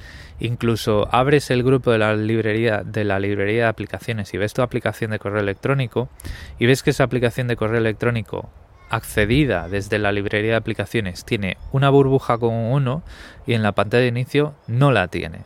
Incluso 0.44 1.08
abres 1.10 1.50
el 1.50 1.62
grupo 1.62 1.90
de 1.90 1.96
la 1.96 2.14
librería 2.14 2.82
de 2.84 3.04
la 3.04 3.18
librería 3.18 3.62
de 3.62 3.68
aplicaciones 3.68 4.34
y 4.34 4.36
ves 4.36 4.52
tu 4.52 4.60
aplicación 4.60 5.10
de 5.10 5.18
correo 5.18 5.40
electrónico 5.40 6.10
y 6.58 6.66
ves 6.66 6.82
que 6.82 6.90
esa 6.90 7.04
aplicación 7.04 7.48
de 7.48 7.56
correo 7.56 7.78
electrónico 7.78 8.50
accedida 8.90 9.70
desde 9.70 9.98
la 9.98 10.12
librería 10.12 10.50
de 10.50 10.56
aplicaciones 10.56 11.24
tiene 11.24 11.56
una 11.72 11.88
burbuja 11.88 12.36
con 12.36 12.52
un 12.52 12.72
1 12.72 13.02
y 13.46 13.54
en 13.54 13.62
la 13.62 13.72
pantalla 13.72 14.02
de 14.02 14.08
inicio 14.08 14.54
no 14.66 14.92
la 14.92 15.08
tiene. 15.08 15.44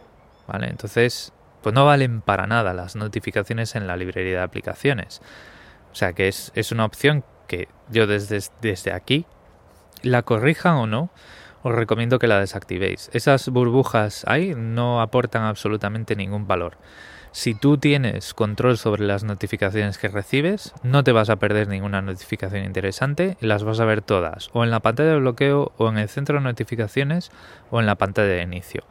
¿Vale? 0.48 0.66
Entonces, 0.66 1.32
pues 1.62 1.72
no 1.76 1.86
valen 1.86 2.20
para 2.20 2.48
nada 2.48 2.74
las 2.74 2.96
notificaciones 2.96 3.76
en 3.76 3.86
la 3.86 3.96
librería 3.96 4.38
de 4.38 4.42
aplicaciones. 4.42 5.22
O 5.92 5.94
sea 5.94 6.12
que 6.12 6.26
es, 6.26 6.50
es 6.56 6.72
una 6.72 6.84
opción 6.84 7.22
que 7.46 7.68
yo 7.88 8.08
desde, 8.08 8.40
desde 8.62 8.92
aquí, 8.92 9.26
la 10.02 10.22
corrijan 10.22 10.74
o 10.74 10.88
no, 10.88 11.10
os 11.62 11.74
recomiendo 11.74 12.18
que 12.18 12.26
la 12.26 12.40
desactivéis. 12.40 13.10
Esas 13.12 13.48
burbujas 13.48 14.24
ahí 14.26 14.54
no 14.56 15.00
aportan 15.00 15.42
absolutamente 15.42 16.16
ningún 16.16 16.46
valor. 16.46 16.76
Si 17.32 17.54
tú 17.54 17.78
tienes 17.78 18.32
control 18.32 18.78
sobre 18.78 19.04
las 19.04 19.22
notificaciones 19.22 19.98
que 19.98 20.08
recibes, 20.08 20.72
no 20.82 21.04
te 21.04 21.12
vas 21.12 21.30
a 21.30 21.36
perder 21.36 21.68
ninguna 21.68 22.00
notificación 22.00 22.64
interesante 22.64 23.36
las 23.40 23.64
vas 23.64 23.80
a 23.80 23.84
ver 23.84 24.02
todas, 24.02 24.48
o 24.54 24.64
en 24.64 24.70
la 24.70 24.80
pantalla 24.80 25.10
de 25.10 25.18
bloqueo, 25.18 25.72
o 25.76 25.88
en 25.88 25.98
el 25.98 26.08
centro 26.08 26.38
de 26.38 26.44
notificaciones, 26.44 27.30
o 27.70 27.80
en 27.80 27.86
la 27.86 27.96
pantalla 27.96 28.28
de 28.28 28.42
inicio. 28.42 28.84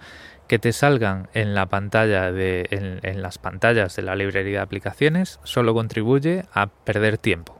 Que 0.47 0.59
te 0.59 0.71
salgan 0.71 1.27
en 1.33 1.55
la 1.55 1.65
pantalla 1.65 2.31
de, 2.31 3.01
en, 3.03 3.21
las 3.21 3.38
pantallas 3.38 3.95
de 3.95 4.03
la 4.03 4.15
librería 4.15 4.59
de 4.59 4.63
aplicaciones 4.63 5.39
solo 5.43 5.74
contribuye 5.74 6.45
a 6.53 6.67
perder 6.67 7.17
tiempo. 7.17 7.59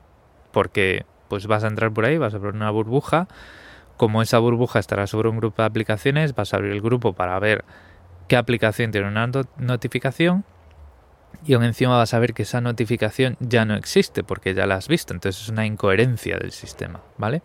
Porque 0.52 1.06
pues 1.28 1.48
vas 1.48 1.66
a 1.66 1.68
entrar 1.68 1.92
por 1.92 2.06
ahí, 2.06 2.18
vas 2.18 2.34
a 2.34 2.38
ver 2.38 2.54
una 2.54 2.72
burbuja. 2.72 3.28
Como 3.98 4.22
esa 4.22 4.39
burbuja 4.39 4.80
estará 4.80 5.08
sobre 5.08 5.30
un 5.30 5.38
grupo 5.38 5.62
de 5.62 5.68
aplicaciones, 5.68 6.36
vas 6.36 6.54
a 6.54 6.58
abrir 6.58 6.72
el 6.72 6.82
grupo 6.82 7.13
para 7.13 7.38
ver 7.39 7.66
qué 8.27 8.38
aplicación 8.38 8.92
tiene 8.92 9.08
una 9.08 9.30
notificación 9.58 10.46
y 11.46 11.54
aún 11.54 11.63
encima 11.63 11.98
vas 11.98 12.13
a 12.13 12.20
ver 12.20 12.34
que 12.34 12.44
esa 12.44 12.62
notificación 12.62 13.38
ya 13.39 13.66
no 13.66 13.75
existe 13.75 14.24
porque 14.24 14.54
ya 14.54 14.66
la 14.66 14.75
has 14.75 14.88
visto, 14.88 15.13
entonces 15.13 15.44
es 15.44 15.50
una 15.50 15.66
incoherencia 15.66 16.38
del 16.38 16.51
sistema, 16.51 17.01
¿vale? 17.18 17.42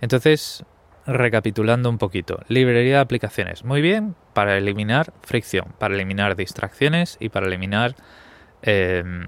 Entonces, 0.00 0.64
recapitulando 1.06 1.88
un 1.88 1.98
poquito, 1.98 2.40
librería 2.48 2.96
de 2.96 3.00
aplicaciones, 3.00 3.64
muy 3.64 3.80
bien 3.80 4.14
para 4.32 4.56
eliminar 4.56 5.12
fricción, 5.22 5.74
para 5.78 5.94
eliminar 5.94 6.36
distracciones 6.36 7.16
y 7.20 7.28
para 7.28 7.46
eliminar 7.46 7.94
em, 8.62 9.26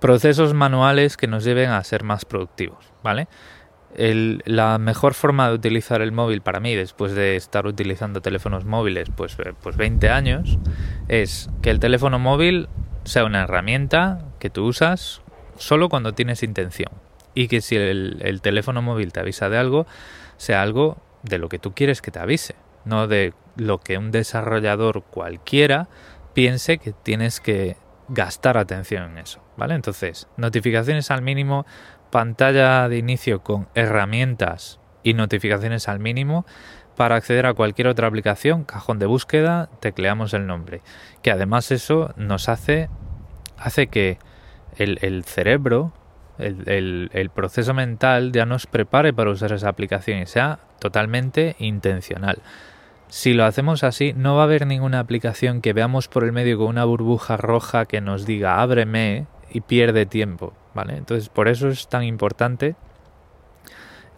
procesos 0.00 0.54
manuales 0.54 1.16
que 1.16 1.26
nos 1.26 1.44
lleven 1.44 1.70
a 1.70 1.82
ser 1.84 2.02
más 2.02 2.24
productivos, 2.24 2.92
¿vale? 3.02 3.28
La 3.96 4.78
mejor 4.78 5.14
forma 5.14 5.48
de 5.48 5.54
utilizar 5.54 6.02
el 6.02 6.12
móvil 6.12 6.40
para 6.40 6.60
mí, 6.60 6.74
después 6.74 7.12
de 7.12 7.36
estar 7.36 7.66
utilizando 7.66 8.20
teléfonos 8.20 8.64
móviles 8.64 9.08
pues, 9.14 9.36
eh, 9.38 9.52
pues 9.60 9.76
20 9.76 10.08
años, 10.10 10.58
es 11.08 11.50
que 11.62 11.70
el 11.70 11.80
teléfono 11.80 12.18
móvil 12.18 12.68
sea 13.04 13.24
una 13.24 13.42
herramienta 13.42 14.24
que 14.38 14.50
tú 14.50 14.66
usas 14.66 15.22
solo 15.56 15.88
cuando 15.88 16.12
tienes 16.12 16.42
intención. 16.42 16.90
Y 17.34 17.48
que 17.48 17.60
si 17.60 17.76
el, 17.76 18.18
el 18.20 18.40
teléfono 18.40 18.82
móvil 18.82 19.12
te 19.12 19.20
avisa 19.20 19.48
de 19.48 19.58
algo, 19.58 19.86
sea 20.36 20.62
algo 20.62 20.98
de 21.22 21.38
lo 21.38 21.48
que 21.48 21.58
tú 21.58 21.72
quieres 21.72 22.00
que 22.00 22.10
te 22.10 22.20
avise, 22.20 22.54
no 22.84 23.08
de 23.08 23.32
lo 23.56 23.78
que 23.78 23.98
un 23.98 24.10
desarrollador 24.10 25.02
cualquiera 25.02 25.88
piense 26.32 26.78
que 26.78 26.92
tienes 26.92 27.40
que 27.40 27.76
gastar 28.08 28.58
atención 28.58 29.12
en 29.12 29.18
eso, 29.18 29.40
¿vale? 29.56 29.74
Entonces, 29.74 30.28
notificaciones 30.36 31.10
al 31.10 31.22
mínimo, 31.22 31.64
pantalla 32.14 32.88
de 32.88 32.96
inicio 32.96 33.42
con 33.42 33.66
herramientas 33.74 34.78
y 35.02 35.14
notificaciones 35.14 35.88
al 35.88 35.98
mínimo. 35.98 36.46
Para 36.96 37.16
acceder 37.16 37.44
a 37.44 37.54
cualquier 37.54 37.88
otra 37.88 38.06
aplicación, 38.06 38.62
cajón 38.62 39.00
de 39.00 39.06
búsqueda, 39.06 39.68
tecleamos 39.80 40.32
el 40.32 40.46
nombre. 40.46 40.80
Que 41.22 41.32
además 41.32 41.72
eso 41.72 42.14
nos 42.16 42.48
hace, 42.48 42.88
hace 43.58 43.88
que 43.88 44.18
el, 44.76 45.24
cerebro, 45.24 45.92
el, 46.38 47.10
el, 47.12 47.30
proceso 47.30 47.74
mental 47.74 48.30
ya 48.30 48.46
nos 48.46 48.68
prepare 48.68 49.12
para 49.12 49.30
usar 49.30 49.50
esa 49.50 49.68
aplicación 49.68 50.20
y 50.20 50.26
sea 50.26 50.60
totalmente 50.78 51.56
intencional. 51.58 52.38
Si 53.08 53.34
lo 53.34 53.44
hacemos 53.44 53.82
así, 53.82 54.12
no 54.16 54.36
va 54.36 54.42
a 54.42 54.44
haber 54.44 54.68
ninguna 54.68 55.00
aplicación 55.00 55.60
que 55.60 55.72
veamos 55.72 56.06
por 56.06 56.22
el 56.22 56.30
medio 56.30 56.58
con 56.58 56.68
una 56.68 56.84
burbuja 56.84 57.36
roja 57.36 57.86
que 57.86 58.00
nos 58.00 58.24
diga 58.24 58.62
ábreme 58.62 59.26
y 59.50 59.62
pierde 59.62 60.06
tiempo. 60.06 60.52
¿Vale? 60.74 60.96
Entonces, 60.96 61.28
por 61.28 61.48
eso 61.48 61.68
es 61.68 61.88
tan 61.88 62.04
importante 62.04 62.76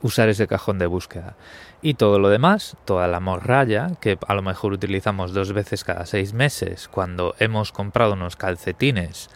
usar 0.02 0.28
ese 0.28 0.46
cajón 0.46 0.78
de 0.78 0.86
búsqueda. 0.86 1.36
Y 1.82 1.94
todo 1.94 2.18
lo 2.18 2.28
demás, 2.28 2.76
toda 2.84 3.06
la 3.08 3.20
morralla, 3.20 3.92
que 4.00 4.18
a 4.26 4.34
lo 4.34 4.42
mejor 4.42 4.72
utilizamos 4.72 5.32
dos 5.32 5.52
veces 5.52 5.84
cada 5.84 6.06
seis 6.06 6.32
meses, 6.32 6.88
cuando 6.88 7.34
hemos 7.38 7.72
comprado 7.72 8.14
unos 8.14 8.36
calcetines 8.36 9.30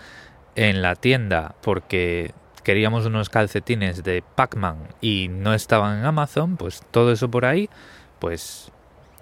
en 0.57 0.83
la 0.83 0.97
tienda 0.97 1.55
porque 1.63 2.33
queríamos 2.65 3.07
unos 3.07 3.31
calcetines 3.31 4.03
de 4.05 4.23
Pac-Man 4.23 4.89
y 5.01 5.29
no 5.31 5.55
estaban 5.55 5.99
en 5.99 6.05
Amazon, 6.05 6.57
pues 6.57 6.83
todo 6.91 7.13
eso 7.13 7.31
por 7.31 7.45
ahí, 7.45 7.71
pues 8.19 8.71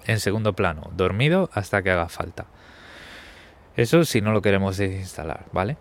en 0.06 0.20
segundo 0.20 0.54
plano, 0.54 0.90
dormido 0.96 1.50
hasta 1.52 1.82
que 1.82 1.90
haga 1.90 2.08
falta. 2.08 2.46
Eso 3.76 4.04
si 4.04 4.20
no 4.20 4.32
lo 4.32 4.42
queremos 4.42 4.76
desinstalar, 4.76 5.44
¿vale? 5.52 5.76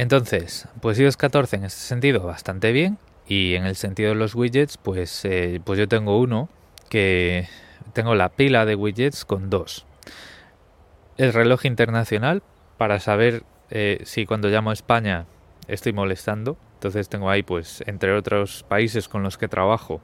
Entonces, 0.00 0.66
pues 0.80 0.98
iOS 0.98 1.18
14 1.18 1.56
en 1.56 1.64
este 1.64 1.82
sentido 1.82 2.22
bastante 2.22 2.72
bien 2.72 2.96
y 3.28 3.54
en 3.54 3.66
el 3.66 3.76
sentido 3.76 4.08
de 4.08 4.14
los 4.14 4.34
widgets, 4.34 4.78
pues, 4.78 5.26
eh, 5.26 5.60
pues 5.62 5.78
yo 5.78 5.88
tengo 5.88 6.18
uno 6.18 6.48
que 6.88 7.48
tengo 7.92 8.14
la 8.14 8.30
pila 8.30 8.64
de 8.64 8.76
widgets 8.76 9.26
con 9.26 9.50
dos. 9.50 9.84
El 11.18 11.34
reloj 11.34 11.66
internacional 11.66 12.42
para 12.78 12.98
saber 12.98 13.42
eh, 13.68 14.00
si 14.04 14.24
cuando 14.24 14.48
llamo 14.48 14.70
a 14.70 14.72
España 14.72 15.26
estoy 15.68 15.92
molestando. 15.92 16.56
Entonces 16.76 17.10
tengo 17.10 17.28
ahí, 17.28 17.42
pues, 17.42 17.84
entre 17.86 18.14
otros 18.14 18.64
países 18.66 19.06
con 19.06 19.22
los 19.22 19.36
que 19.36 19.48
trabajo. 19.48 20.00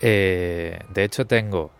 Eh, 0.00 0.78
de 0.90 1.02
hecho 1.02 1.26
tengo 1.26 1.72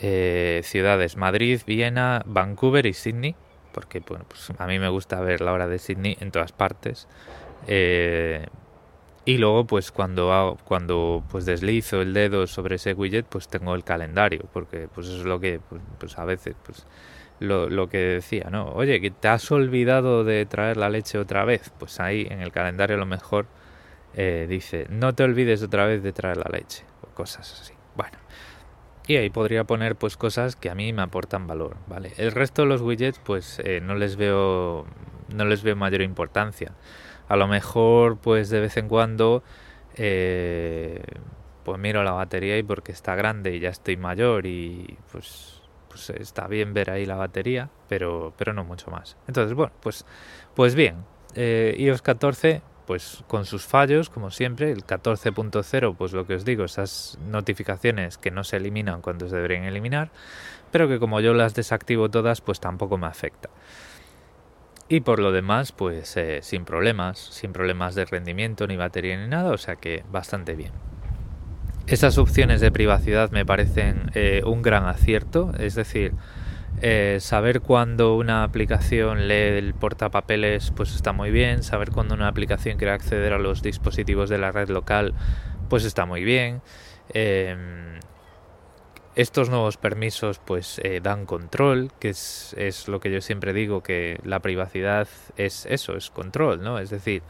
ciudades 0.00 1.16
Madrid, 1.16 1.60
Viena, 1.64 2.22
Vancouver 2.26 2.86
y 2.86 2.92
Sydney 2.92 3.36
porque 3.74 4.00
bueno, 4.00 4.24
pues 4.28 4.50
a 4.56 4.66
mí 4.66 4.78
me 4.78 4.88
gusta 4.88 5.20
ver 5.20 5.40
la 5.40 5.52
hora 5.52 5.66
de 5.66 5.78
Sydney 5.78 6.16
en 6.20 6.30
todas 6.30 6.52
partes. 6.52 7.08
Eh, 7.66 8.46
y 9.26 9.38
luego, 9.38 9.66
pues 9.66 9.90
cuando 9.90 10.58
cuando 10.64 11.24
pues 11.30 11.46
deslizo 11.46 12.02
el 12.02 12.14
dedo 12.14 12.46
sobre 12.46 12.76
ese 12.76 12.92
widget, 12.94 13.26
pues 13.26 13.48
tengo 13.48 13.74
el 13.74 13.82
calendario, 13.82 14.44
porque 14.52 14.88
pues 14.94 15.08
eso 15.08 15.18
es 15.18 15.24
lo 15.24 15.40
que, 15.40 15.60
pues, 15.68 15.82
pues 15.98 16.18
a 16.18 16.24
veces, 16.24 16.54
pues 16.64 16.86
lo, 17.40 17.68
lo, 17.68 17.88
que 17.88 17.98
decía, 17.98 18.48
¿no? 18.50 18.68
Oye, 18.74 19.00
que 19.00 19.10
te 19.10 19.28
has 19.28 19.50
olvidado 19.50 20.24
de 20.24 20.46
traer 20.46 20.76
la 20.76 20.88
leche 20.90 21.18
otra 21.18 21.44
vez. 21.44 21.72
Pues 21.78 22.00
ahí 22.00 22.26
en 22.30 22.40
el 22.40 22.52
calendario 22.52 22.96
a 22.96 22.98
lo 22.98 23.06
mejor 23.06 23.46
eh, 24.14 24.46
dice, 24.48 24.86
no 24.90 25.14
te 25.14 25.24
olvides 25.24 25.62
otra 25.62 25.86
vez 25.86 26.02
de 26.02 26.12
traer 26.12 26.36
la 26.36 26.50
leche, 26.50 26.84
o 27.02 27.08
cosas 27.14 27.60
así. 27.60 27.72
Bueno, 27.96 28.18
y 29.06 29.16
ahí 29.16 29.30
podría 29.30 29.64
poner 29.64 29.96
pues 29.96 30.16
cosas 30.16 30.56
que 30.56 30.70
a 30.70 30.74
mí 30.74 30.92
me 30.92 31.02
aportan 31.02 31.46
valor, 31.46 31.76
¿vale? 31.86 32.12
El 32.16 32.32
resto 32.32 32.62
de 32.62 32.68
los 32.68 32.80
widgets 32.80 33.18
pues 33.18 33.60
eh, 33.64 33.80
no 33.80 33.94
les 33.94 34.16
veo 34.16 34.86
no 35.34 35.44
les 35.44 35.62
veo 35.62 35.76
mayor 35.76 36.02
importancia. 36.02 36.72
A 37.28 37.36
lo 37.36 37.46
mejor 37.46 38.18
pues 38.18 38.48
de 38.50 38.60
vez 38.60 38.76
en 38.76 38.88
cuando 38.88 39.42
eh, 39.96 41.02
pues 41.64 41.78
miro 41.78 42.02
la 42.02 42.12
batería 42.12 42.56
y 42.58 42.62
porque 42.62 42.92
está 42.92 43.14
grande 43.14 43.54
y 43.54 43.60
ya 43.60 43.70
estoy 43.70 43.96
mayor 43.96 44.46
y 44.46 44.98
pues 45.12 45.62
pues 45.88 46.10
está 46.10 46.48
bien 46.48 46.74
ver 46.74 46.90
ahí 46.90 47.06
la 47.06 47.16
batería, 47.16 47.70
pero 47.88 48.32
pero 48.36 48.52
no 48.52 48.64
mucho 48.64 48.90
más. 48.90 49.16
Entonces, 49.28 49.54
bueno, 49.54 49.72
pues 49.80 50.04
pues 50.54 50.74
bien, 50.74 51.04
eh, 51.34 51.74
iOS 51.78 52.02
14 52.02 52.62
pues 52.86 53.24
con 53.26 53.44
sus 53.44 53.64
fallos, 53.64 54.10
como 54.10 54.30
siempre, 54.30 54.70
el 54.70 54.84
14.0, 54.84 55.96
pues 55.96 56.12
lo 56.12 56.26
que 56.26 56.34
os 56.34 56.44
digo, 56.44 56.64
esas 56.64 57.18
notificaciones 57.26 58.18
que 58.18 58.30
no 58.30 58.44
se 58.44 58.56
eliminan 58.56 59.00
cuando 59.00 59.28
se 59.28 59.36
deberían 59.36 59.64
eliminar, 59.64 60.10
pero 60.70 60.88
que 60.88 60.98
como 60.98 61.20
yo 61.20 61.34
las 61.34 61.54
desactivo 61.54 62.10
todas, 62.10 62.40
pues 62.40 62.60
tampoco 62.60 62.98
me 62.98 63.06
afecta. 63.06 63.48
Y 64.88 65.00
por 65.00 65.18
lo 65.18 65.32
demás, 65.32 65.72
pues 65.72 66.16
eh, 66.16 66.40
sin 66.42 66.64
problemas, 66.64 67.18
sin 67.18 67.52
problemas 67.52 67.94
de 67.94 68.04
rendimiento, 68.04 68.66
ni 68.66 68.76
batería, 68.76 69.16
ni 69.16 69.28
nada, 69.28 69.52
o 69.52 69.58
sea 69.58 69.76
que 69.76 70.04
bastante 70.10 70.54
bien. 70.54 70.72
Esas 71.86 72.18
opciones 72.18 72.60
de 72.60 72.70
privacidad 72.70 73.30
me 73.30 73.46
parecen 73.46 74.10
eh, 74.14 74.42
un 74.44 74.62
gran 74.62 74.86
acierto, 74.86 75.52
es 75.58 75.74
decir, 75.74 76.12
eh, 76.80 77.18
saber 77.20 77.60
cuándo 77.60 78.16
una 78.16 78.42
aplicación 78.42 79.28
lee 79.28 79.58
el 79.58 79.74
portapapeles 79.74 80.72
pues 80.72 80.94
está 80.94 81.12
muy 81.12 81.30
bien, 81.30 81.62
saber 81.62 81.90
cuándo 81.90 82.14
una 82.14 82.28
aplicación 82.28 82.78
quiere 82.78 82.92
acceder 82.92 83.32
a 83.32 83.38
los 83.38 83.62
dispositivos 83.62 84.28
de 84.28 84.38
la 84.38 84.52
red 84.52 84.68
local 84.68 85.14
pues 85.68 85.84
está 85.84 86.04
muy 86.06 86.24
bien. 86.24 86.62
Em, 87.10 88.00
estos 89.16 89.48
nuevos 89.48 89.76
permisos 89.76 90.40
pues 90.44 90.80
eh, 90.82 91.00
dan 91.02 91.26
control, 91.26 91.92
que 92.00 92.10
es, 92.10 92.54
es, 92.58 92.88
lo 92.88 93.00
que 93.00 93.12
yo 93.12 93.20
siempre 93.20 93.52
digo, 93.52 93.82
que 93.82 94.18
la 94.24 94.40
privacidad 94.40 95.08
es 95.36 95.66
eso, 95.66 95.96
es 95.96 96.10
control, 96.10 96.62
¿no? 96.62 96.78
Es 96.78 96.90
decir, 96.90 97.22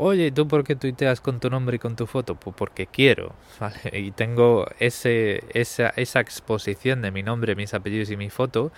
Oye, 0.00 0.30
¿tú 0.30 0.46
por 0.46 0.62
qué 0.62 0.76
tuiteas 0.76 1.20
con 1.20 1.40
tu 1.40 1.50
nombre 1.50 1.76
y 1.76 1.78
con 1.80 1.96
tu 1.96 2.06
foto? 2.06 2.36
Pues 2.36 2.54
porque 2.56 2.86
quiero. 2.86 3.34
Y 3.92 4.12
tengo 4.12 4.66
ese, 4.78 5.42
esa, 5.54 5.88
esa 5.96 6.20
exposición 6.20 7.02
de 7.02 7.10
mi 7.10 7.24
nombre, 7.24 7.56
mis 7.56 7.74
apellidos 7.74 8.10
y 8.10 8.16
mi 8.16 8.30
foto, 8.30 8.70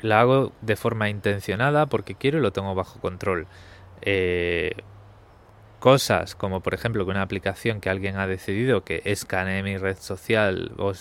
la 0.00 0.20
hago 0.20 0.52
de 0.62 0.76
forma 0.76 1.10
intencionada 1.10 1.84
porque 1.86 2.14
quiero 2.14 2.38
y 2.38 2.40
lo 2.40 2.50
tengo 2.50 2.74
bajo 2.74 2.98
control. 3.00 3.46
Eh, 4.00 4.72
cosas 5.80 6.34
como 6.34 6.60
por 6.60 6.74
ejemplo 6.74 7.04
que 7.04 7.10
una 7.10 7.22
aplicación 7.22 7.80
que 7.80 7.90
alguien 7.90 8.16
ha 8.16 8.26
decidido 8.26 8.84
que 8.84 9.02
escanee 9.04 9.62
mi 9.62 9.76
red 9.76 9.96
social 9.98 10.72
o 10.78 10.92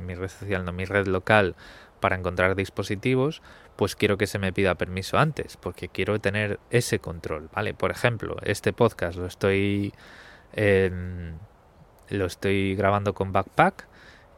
mi 0.00 0.14
red 0.14 0.28
social 0.28 0.64
no 0.64 0.72
mi 0.72 0.84
red 0.84 1.08
local 1.08 1.56
para 2.02 2.16
encontrar 2.16 2.54
dispositivos 2.54 3.40
pues 3.76 3.96
quiero 3.96 4.18
que 4.18 4.26
se 4.26 4.38
me 4.38 4.52
pida 4.52 4.74
permiso 4.74 5.16
antes 5.16 5.56
porque 5.56 5.88
quiero 5.88 6.20
tener 6.20 6.60
ese 6.70 6.98
control 6.98 7.48
vale 7.54 7.72
por 7.72 7.90
ejemplo 7.90 8.36
este 8.42 8.74
podcast 8.74 9.16
lo 9.16 9.24
estoy 9.24 9.94
lo 12.10 12.26
estoy 12.26 12.74
grabando 12.74 13.14
con 13.14 13.32
Backpack 13.32 13.86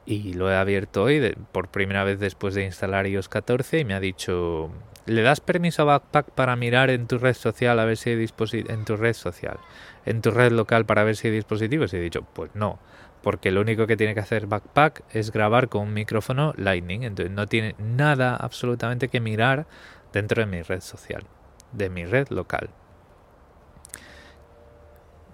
y 0.06 0.34
lo 0.34 0.50
he 0.52 0.54
abierto 0.54 1.04
hoy 1.04 1.34
por 1.50 1.68
primera 1.68 2.04
vez 2.04 2.20
después 2.20 2.54
de 2.54 2.64
instalar 2.64 3.08
iOS 3.08 3.28
14 3.28 3.80
y 3.80 3.84
me 3.84 3.94
ha 3.94 4.00
dicho 4.00 4.70
¿Le 5.06 5.20
das 5.20 5.40
permiso 5.40 5.82
a 5.82 5.84
Backpack 5.84 6.30
para 6.30 6.56
mirar 6.56 6.88
en 6.88 7.06
tu 7.06 7.18
red 7.18 7.34
social 7.34 7.78
a 7.78 7.84
ver 7.84 7.98
si 7.98 8.10
en 8.10 8.84
tu 8.86 8.96
red 8.96 9.12
social, 9.12 9.58
en 10.06 10.22
tu 10.22 10.30
red 10.30 10.50
local 10.50 10.86
para 10.86 11.04
ver 11.04 11.16
si 11.16 11.28
hay 11.28 11.34
dispositivos? 11.34 11.92
Y 11.92 11.98
he 11.98 12.00
dicho, 12.00 12.22
pues 12.22 12.50
no, 12.54 12.78
porque 13.24 13.50
lo 13.50 13.62
único 13.62 13.86
que 13.86 13.96
tiene 13.96 14.12
que 14.12 14.20
hacer 14.20 14.46
Backpack 14.46 15.02
es 15.10 15.32
grabar 15.32 15.70
con 15.70 15.82
un 15.88 15.94
micrófono 15.94 16.52
Lightning, 16.58 17.04
entonces 17.04 17.34
no 17.34 17.46
tiene 17.46 17.74
nada 17.78 18.36
absolutamente 18.36 19.08
que 19.08 19.18
mirar 19.18 19.66
dentro 20.12 20.42
de 20.42 20.46
mi 20.46 20.60
red 20.60 20.82
social, 20.82 21.24
de 21.72 21.88
mi 21.88 22.04
red 22.04 22.28
local. 22.28 22.68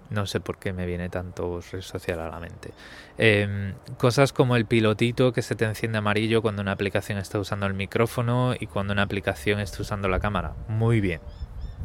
No 0.09 0.25
sé 0.25 0.39
por 0.39 0.57
qué 0.57 0.71
me 0.71 0.85
viene 0.85 1.09
tanto 1.09 1.59
red 1.69 1.81
social 1.81 2.21
a 2.21 2.29
la 2.29 2.39
mente. 2.39 2.71
Em, 3.17 3.73
cosas 3.97 4.31
como 4.31 4.55
el 4.55 4.65
pilotito 4.65 5.33
que 5.33 5.41
se 5.41 5.55
te 5.55 5.65
enciende 5.65 5.97
amarillo 5.97 6.41
cuando 6.41 6.61
una 6.61 6.71
aplicación 6.71 7.17
está 7.17 7.39
usando 7.39 7.65
el 7.65 7.73
micrófono 7.73 8.55
y 8.57 8.67
cuando 8.67 8.93
una 8.93 9.03
aplicación 9.03 9.59
está 9.59 9.81
usando 9.81 10.07
la 10.07 10.21
cámara. 10.21 10.53
Muy 10.69 11.01
bien, 11.01 11.19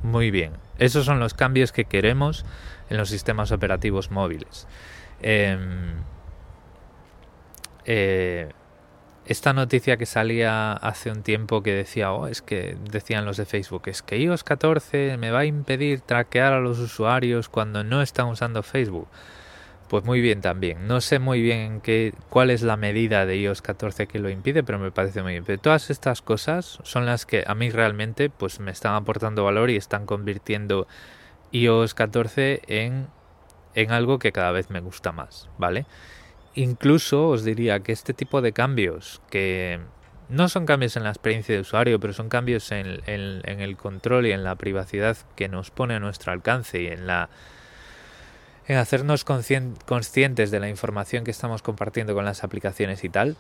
muy 0.05 0.31
bien. 0.31 0.53
Esos 0.79 1.05
son 1.05 1.19
los 1.19 1.35
cambios 1.35 1.73
que 1.73 1.85
queremos 1.85 2.45
en 2.91 2.97
los 2.97 3.09
sistemas 3.09 3.51
operativos 3.51 4.13
móviles. 4.13 4.69
Em, 5.23 5.97
eh, 7.85 8.51
esta 9.27 9.53
noticia 9.53 9.97
que 9.97 10.07
salía 10.07 10.73
hace 10.75 11.11
un 11.11 11.23
tiempo 11.23 11.63
que 11.63 11.73
decía, 11.73 12.13
oh, 12.13 12.29
es 12.29 12.43
que 12.43 12.77
decían 12.91 13.25
los 13.25 13.37
de 13.37 13.45
Facebook, 13.45 13.83
es 13.87 14.03
que 14.03 14.19
iOS 14.19 14.45
14 14.45 15.17
me 15.17 15.31
va 15.33 15.41
a 15.41 15.45
impedir 15.47 16.01
traquear 16.01 16.53
a 16.53 16.61
los 16.61 16.79
usuarios 16.79 17.49
cuando 17.49 17.83
no 17.83 18.03
están 18.03 18.29
usando 18.29 18.63
Facebook. 18.63 19.09
Pues 19.89 20.05
muy 20.05 20.21
bien 20.21 20.41
también. 20.41 20.89
No 20.89 21.01
sé 21.01 21.19
muy 21.21 21.41
bien 21.43 21.81
qué, 21.81 22.13
cuál 22.29 22.51
es 22.51 22.63
la 22.63 22.77
medida 22.77 23.25
de 23.25 23.37
iOS 23.39 23.63
14 23.63 24.07
que 24.09 24.19
lo 24.19 24.31
impide, 24.31 24.65
pero 24.65 24.79
me 24.79 24.91
parece 24.91 25.23
muy 25.23 25.33
bien. 25.33 25.45
Pero 25.45 25.61
todas 25.61 25.91
estas 25.91 26.23
cosas 26.23 26.79
son 26.83 27.07
las 27.07 27.25
que 27.27 27.45
a 27.47 27.55
mí 27.55 27.71
realmente 27.71 28.31
pues 28.31 28.59
me 28.61 28.73
están 28.73 28.95
aportando 28.95 29.45
valor 29.45 29.71
y 29.71 29.77
están 29.77 30.07
convirtiendo 30.07 30.89
iOS 31.53 31.95
14 31.95 32.63
en, 32.67 33.09
en 33.77 33.93
algo 33.93 34.19
que 34.19 34.33
cada 34.33 34.51
vez 34.51 34.71
me 34.71 34.81
gusta 34.81 35.13
más, 35.13 35.49
¿vale? 35.59 35.87
Incluso 36.55 37.29
os 37.29 37.45
diría 37.45 37.81
que 37.81 37.93
este 37.93 38.15
tipo 38.15 38.41
de 38.41 38.53
cambios, 38.53 39.21
que 39.31 39.79
no 40.31 40.49
son 40.49 40.65
cambios 40.65 40.97
en 40.97 41.05
la 41.05 41.11
experiencia 41.11 41.55
de 41.55 41.61
usuario, 41.61 42.01
pero 42.01 42.15
son 42.15 42.31
cambios 42.31 42.73
en, 42.73 43.03
el 43.07 43.77
control 43.77 44.27
y 44.27 44.33
en 44.33 44.43
la 44.43 44.57
privacidad 44.57 45.19
que 45.37 45.49
nos 45.49 45.71
pone 45.71 45.95
a 45.95 46.01
nuestro 46.01 46.33
alcance 46.33 46.83
y 46.83 46.87
en 46.89 47.07
la 47.07 47.29
en 48.69 48.79
hacernos 48.79 49.25
conscientes 49.25 50.51
de 50.51 50.59
la 50.59 50.69
información 50.69 51.23
que 51.23 51.31
estamos 51.31 51.63
compartiendo 51.63 52.15
con 52.15 52.25
las 52.25 52.43
aplicaciones 52.43 53.05
y 53.05 53.09
tal, 53.09 53.37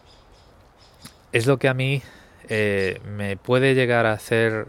es 1.33 1.47
lo 1.47 1.59
que 1.59 1.69
a 1.69 1.75
mí 1.75 2.01
eh, 2.49 3.01
me 3.05 3.37
puede 3.37 3.75
llegar 3.75 4.07
a 4.07 4.13
hacer 4.13 4.69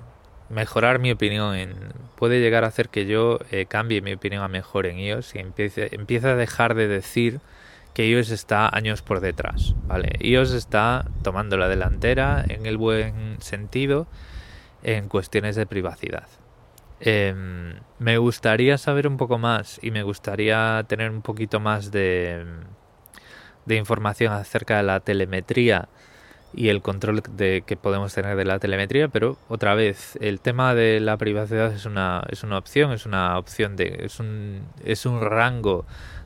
mejorar 0.50 1.00
mi 1.00 1.12
opinión, 1.12 1.56
en, 1.56 1.76
puede 2.16 2.40
llegar 2.40 2.64
a 2.64 2.68
hacer 2.68 2.90
que 2.90 3.06
yo 3.06 3.40
eh, 3.52 3.66
cambie 3.66 4.02
mi 4.02 4.14
opinión 4.14 4.44
a 4.44 4.48
mejor 4.48 4.86
en 4.86 5.00
iOS 5.00 5.36
y 5.36 5.40
empiece, 5.40 5.96
empiece 5.96 6.28
a 6.28 6.36
dejar 6.36 6.76
de 6.76 6.88
decir 6.88 7.40
que 7.94 8.08
iOS 8.08 8.30
está 8.30 8.70
años 8.70 9.02
por 9.02 9.20
detrás, 9.20 9.76
¿vale? 9.88 10.12
iOS 10.20 10.54
está 10.54 11.06
tomando 11.24 11.58
la 11.58 11.68
delantera 11.68 12.46
en 12.48 12.66
el 12.66 12.78
buen 12.78 13.42
sentido 13.42 14.08
en 14.84 15.10
cuestiones 15.10 15.56
de 15.56 15.66
privacidad. 15.66 16.28
Em, 17.00 17.76
me 18.00 18.18
gustaría 18.18 18.78
saber 18.78 19.08
un 19.08 19.18
poco 19.18 19.38
más 19.38 19.80
y 19.82 19.92
me 19.92 20.04
gustaría 20.04 20.84
tener 20.88 21.12
un 21.12 21.22
poquito 21.22 21.60
más 21.60 21.92
de, 21.92 22.44
de 23.66 23.76
información 23.76 24.34
acerca 24.34 24.78
de 24.78 24.84
la 24.84 25.00
telemetría 25.00 25.90
y 26.54 26.70
el 26.70 26.82
control 26.82 27.22
de, 27.36 27.64
que 27.66 27.78
podemos 27.78 28.14
tener 28.14 28.36
de 28.36 28.46
la 28.46 28.60
telemetría, 28.60 29.10
pero 29.10 29.38
otra 29.50 29.76
vez, 29.76 30.18
el 30.22 30.40
tema 30.40 30.74
de 30.74 31.00
la 31.00 31.18
privacidad 31.18 31.74
es 31.74 31.86
una, 31.86 32.24
es 32.30 32.44
una 32.44 32.58
opción, 32.58 32.92
es 32.94 33.06
una 33.06 33.38
opción 33.38 33.76
de, 33.76 34.00
es 34.04 34.20
un, 34.20 34.62
es 34.84 35.06
un 35.06 35.22
rango 35.22 35.86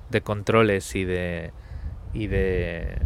de 0.10 0.21
controles 0.21 0.95
y 0.95 1.05
de 1.05 1.51
y 2.13 2.27
de 2.27 2.97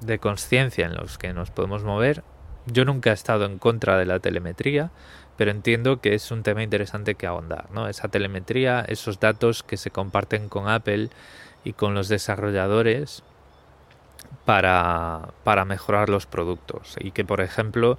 de 0.00 0.18
conciencia 0.18 0.86
en 0.86 0.94
los 0.94 1.18
que 1.18 1.32
nos 1.32 1.50
podemos 1.50 1.82
mover. 1.82 2.22
Yo 2.66 2.84
nunca 2.84 3.10
he 3.10 3.14
estado 3.14 3.46
en 3.46 3.58
contra 3.58 3.98
de 3.98 4.06
la 4.06 4.20
telemetría, 4.20 4.90
pero 5.36 5.50
entiendo 5.50 6.00
que 6.00 6.14
es 6.14 6.30
un 6.30 6.42
tema 6.42 6.62
interesante 6.62 7.14
que 7.14 7.26
ahondar, 7.26 7.70
¿no? 7.72 7.88
Esa 7.88 8.08
telemetría, 8.08 8.84
esos 8.86 9.20
datos 9.20 9.62
que 9.62 9.76
se 9.76 9.90
comparten 9.90 10.48
con 10.48 10.68
Apple 10.68 11.08
y 11.64 11.72
con 11.72 11.94
los 11.94 12.08
desarrolladores 12.08 13.22
para, 14.44 15.28
para 15.44 15.64
mejorar 15.64 16.08
los 16.08 16.26
productos. 16.26 16.96
Y 17.00 17.10
que, 17.10 17.24
por 17.24 17.40
ejemplo, 17.40 17.98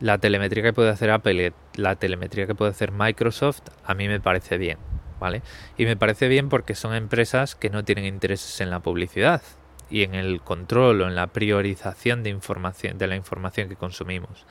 la 0.00 0.18
telemetría 0.18 0.62
que 0.62 0.72
puede 0.72 0.90
hacer 0.90 1.10
Apple 1.10 1.52
la 1.74 1.96
telemetría 1.96 2.46
que 2.46 2.54
puede 2.54 2.70
hacer 2.70 2.92
Microsoft, 2.92 3.62
a 3.84 3.94
mí 3.94 4.08
me 4.08 4.20
parece 4.20 4.58
bien. 4.58 4.78
¿vale? 5.18 5.42
Y 5.76 5.84
me 5.84 5.96
parece 5.96 6.28
bien 6.28 6.48
porque 6.48 6.74
son 6.74 6.94
empresas 6.94 7.54
que 7.54 7.70
no 7.70 7.84
tienen 7.84 8.04
intereses 8.04 8.60
en 8.60 8.70
la 8.70 8.80
publicidad 8.80 9.42
y 9.90 10.02
en 10.02 10.14
el 10.14 10.40
control 10.42 11.02
o 11.02 11.08
en 11.08 11.14
la 11.14 11.28
priorización 11.28 12.22
de 12.22 12.30
información 12.30 12.98
de 12.98 13.06
la 13.06 13.16
información 13.16 13.68
que 13.68 13.76
consumimos. 13.76 14.46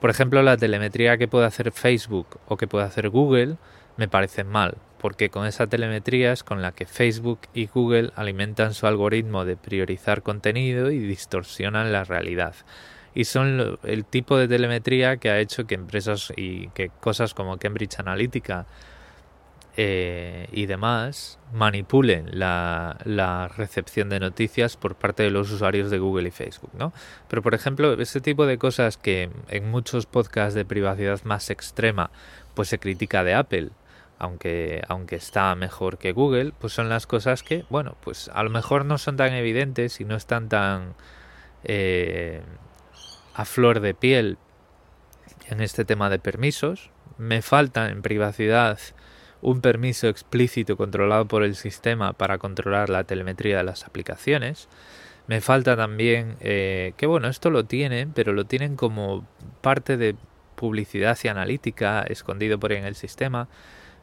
Por 0.00 0.10
ejemplo, 0.10 0.42
la 0.42 0.56
telemetría 0.56 1.18
que 1.18 1.28
puede 1.28 1.46
hacer 1.46 1.72
Facebook 1.72 2.38
o 2.46 2.56
que 2.56 2.68
puede 2.68 2.84
hacer 2.84 3.08
Google 3.08 3.56
me 3.96 4.08
parece 4.08 4.44
mal, 4.44 4.76
porque 5.00 5.30
con 5.30 5.46
esa 5.46 5.66
telemetría 5.66 6.32
es 6.32 6.42
con 6.42 6.62
la 6.62 6.72
que 6.72 6.86
Facebook 6.86 7.40
y 7.54 7.66
Google 7.66 8.10
alimentan 8.16 8.74
su 8.74 8.86
algoritmo 8.86 9.44
de 9.44 9.56
priorizar 9.56 10.22
contenido 10.22 10.90
y 10.90 10.98
distorsionan 10.98 11.92
la 11.92 12.04
realidad. 12.04 12.54
Y 13.14 13.24
son 13.24 13.78
el 13.82 14.04
tipo 14.04 14.36
de 14.36 14.48
telemetría 14.48 15.16
que 15.16 15.30
ha 15.30 15.40
hecho 15.40 15.66
que 15.66 15.74
empresas 15.74 16.32
y 16.36 16.68
que 16.68 16.90
cosas 17.00 17.34
como 17.34 17.56
Cambridge 17.58 17.98
Analytica 17.98 18.66
eh, 19.80 20.48
y 20.50 20.66
demás 20.66 21.38
manipulen 21.52 22.36
la, 22.36 23.48
recepción 23.56 24.08
de 24.08 24.18
noticias 24.18 24.76
por 24.76 24.96
parte 24.96 25.22
de 25.22 25.30
los 25.30 25.52
usuarios 25.52 25.88
de 25.88 25.98
Google 26.00 26.26
y 26.26 26.32
Facebook, 26.32 26.70
¿no? 26.76 26.92
Pero 27.28 27.42
por 27.42 27.54
ejemplo, 27.54 27.92
ese 27.94 28.20
tipo 28.20 28.44
de 28.44 28.58
cosas 28.58 28.96
que 28.96 29.30
en 29.48 29.70
muchos 29.70 30.06
podcasts 30.06 30.54
de 30.54 30.64
privacidad 30.64 31.22
más 31.22 31.48
extrema 31.50 32.10
pues 32.54 32.68
se 32.68 32.80
critica 32.80 33.22
de 33.22 33.34
Apple, 33.34 33.70
aunque, 34.18 34.82
aunque 34.88 35.16
está 35.16 35.54
mejor 35.54 35.98
que 35.98 36.12
Google, 36.12 36.52
pues 36.58 36.72
son 36.72 36.88
las 36.88 37.06
cosas 37.06 37.42
que, 37.42 37.64
bueno, 37.70 37.96
pues 38.02 38.30
a 38.34 38.42
lo 38.42 38.50
mejor 38.50 38.84
no 38.84 38.98
son 38.98 39.16
tan 39.16 39.32
evidentes 39.32 40.00
y 40.00 40.04
no 40.04 40.16
están 40.16 40.48
tan 40.48 40.94
eh, 41.64 42.42
a 43.34 43.44
flor 43.44 43.80
de 43.80 43.94
piel 43.94 44.38
en 45.48 45.60
este 45.60 45.84
tema 45.84 46.10
de 46.10 46.18
permisos. 46.18 46.90
Me 47.16 47.42
faltan 47.42 47.90
en 47.90 48.02
privacidad 48.02 48.78
un 49.40 49.60
permiso 49.60 50.08
explícito 50.08 50.76
controlado 50.76 51.26
por 51.26 51.44
el 51.44 51.54
sistema 51.54 52.12
para 52.12 52.38
controlar 52.38 52.90
la 52.90 53.04
telemetría 53.04 53.58
de 53.58 53.64
las 53.64 53.84
aplicaciones. 53.84 54.68
Me 55.28 55.40
falta 55.40 55.76
también 55.76 56.36
eh, 56.40 56.94
que 56.96 57.06
bueno, 57.06 57.28
esto 57.28 57.50
lo 57.50 57.64
tienen, 57.64 58.12
pero 58.12 58.32
lo 58.32 58.46
tienen 58.46 58.76
como 58.76 59.26
parte 59.60 59.96
de 59.96 60.16
publicidad 60.56 61.16
y 61.22 61.28
analítica 61.28 62.02
escondido 62.02 62.58
por 62.58 62.72
ahí 62.72 62.78
en 62.78 62.84
el 62.84 62.96
sistema. 62.96 63.48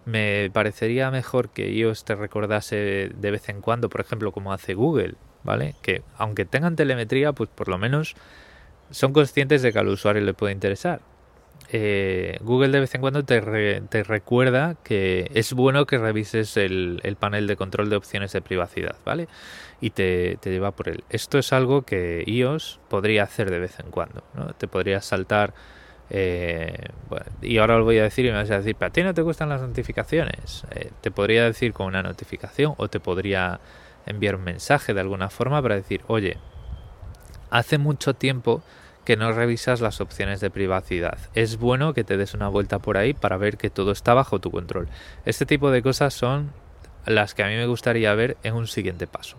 Me 0.05 0.51
parecería 0.53 1.09
mejor 1.09 1.49
que 1.49 1.71
iOS 1.71 2.05
te 2.05 2.15
recordase 2.15 3.09
de 3.13 3.31
vez 3.31 3.49
en 3.49 3.61
cuando, 3.61 3.89
por 3.89 4.01
ejemplo, 4.01 4.31
como 4.31 4.53
hace 4.53 4.75
Google, 4.75 5.15
¿vale? 5.43 5.75
Que 5.81 6.03
aunque 6.17 6.45
tengan 6.45 6.75
telemetría, 6.75 7.33
pues 7.33 7.49
por 7.49 7.67
lo 7.67 7.77
menos 7.77 8.15
son 8.91 9.13
conscientes 9.13 9.61
de 9.63 9.73
que 9.73 9.79
al 9.79 9.87
usuario 9.87 10.21
le 10.21 10.33
puede 10.33 10.53
interesar. 10.53 11.01
Eh, 11.71 12.37
Google 12.41 12.69
de 12.69 12.81
vez 12.81 12.93
en 12.93 13.01
cuando 13.01 13.25
te, 13.25 13.41
recuerda 14.03 14.75
que 14.83 15.31
es 15.33 15.53
bueno 15.53 15.85
que 15.85 15.97
revises 15.97 16.57
el, 16.57 17.17
panel 17.19 17.47
de 17.47 17.55
control 17.55 17.89
de 17.89 17.95
opciones 17.95 18.31
de 18.33 18.41
privacidad, 18.41 18.95
¿vale? 19.03 19.27
Y 19.81 19.89
te, 19.89 20.37
lleva 20.43 20.71
por 20.71 20.89
él. 20.89 21.03
Esto 21.09 21.39
es 21.39 21.53
algo 21.53 21.81
que 21.81 22.23
iOS 22.27 22.79
podría 22.89 23.23
hacer 23.23 23.49
de 23.49 23.59
vez 23.59 23.79
en 23.79 23.89
cuando, 23.89 24.23
¿no? 24.33 24.53
Te 24.53 24.67
podría 24.67 25.01
saltar... 25.01 25.53
Eh, 26.09 26.77
y 27.41 27.57
ahora 27.57 27.77
lo 27.77 27.83
voy 27.83 27.97
a 27.97 28.03
decir 28.03 28.25
y 28.25 28.29
me 28.31 28.37
vas 28.37 28.51
a 28.51 28.57
decir, 28.57 28.75
¿para 28.75 28.91
ti 28.91 29.03
no 29.03 29.13
te 29.13 29.21
gustan 29.21 29.49
las 29.49 29.61
notificaciones? 29.61 30.65
Eh, 30.71 30.91
te 31.01 31.11
podría 31.11 31.45
decir 31.45 31.73
con 31.73 31.87
una 31.87 32.03
notificación 32.03 32.75
o 32.77 32.87
te 32.87 32.99
podría 32.99 33.59
enviar 34.05 34.35
un 34.35 34.43
mensaje 34.43 34.93
de 34.93 35.01
alguna 35.01 35.29
forma 35.29 35.61
para 35.61 35.75
decir, 35.75 36.01
oye, 36.07 36.37
hace 37.49 37.77
mucho 37.77 38.13
tiempo 38.13 38.63
que 39.03 39.17
no 39.17 39.31
revisas 39.31 39.81
las 39.81 40.01
opciones 40.01 40.41
de 40.41 40.49
privacidad. 40.49 41.17
Es 41.35 41.57
bueno 41.57 41.93
que 41.93 42.03
te 42.03 42.17
des 42.17 42.33
una 42.33 42.49
vuelta 42.49 42.79
por 42.79 42.97
ahí 42.97 43.13
para 43.13 43.37
ver 43.37 43.57
que 43.57 43.69
todo 43.69 43.91
está 43.91 44.13
bajo 44.13 44.39
tu 44.39 44.51
control. 44.51 44.87
Este 45.25 45.45
tipo 45.45 45.69
de 45.69 45.81
cosas 45.81 46.13
son 46.13 46.51
las 47.05 47.35
que 47.35 47.43
a 47.43 47.47
mí 47.47 47.55
me 47.55 47.67
gustaría 47.67 48.13
ver 48.15 48.37
en 48.43 48.55
un 48.55 48.67
siguiente 48.67 49.05
paso. 49.05 49.37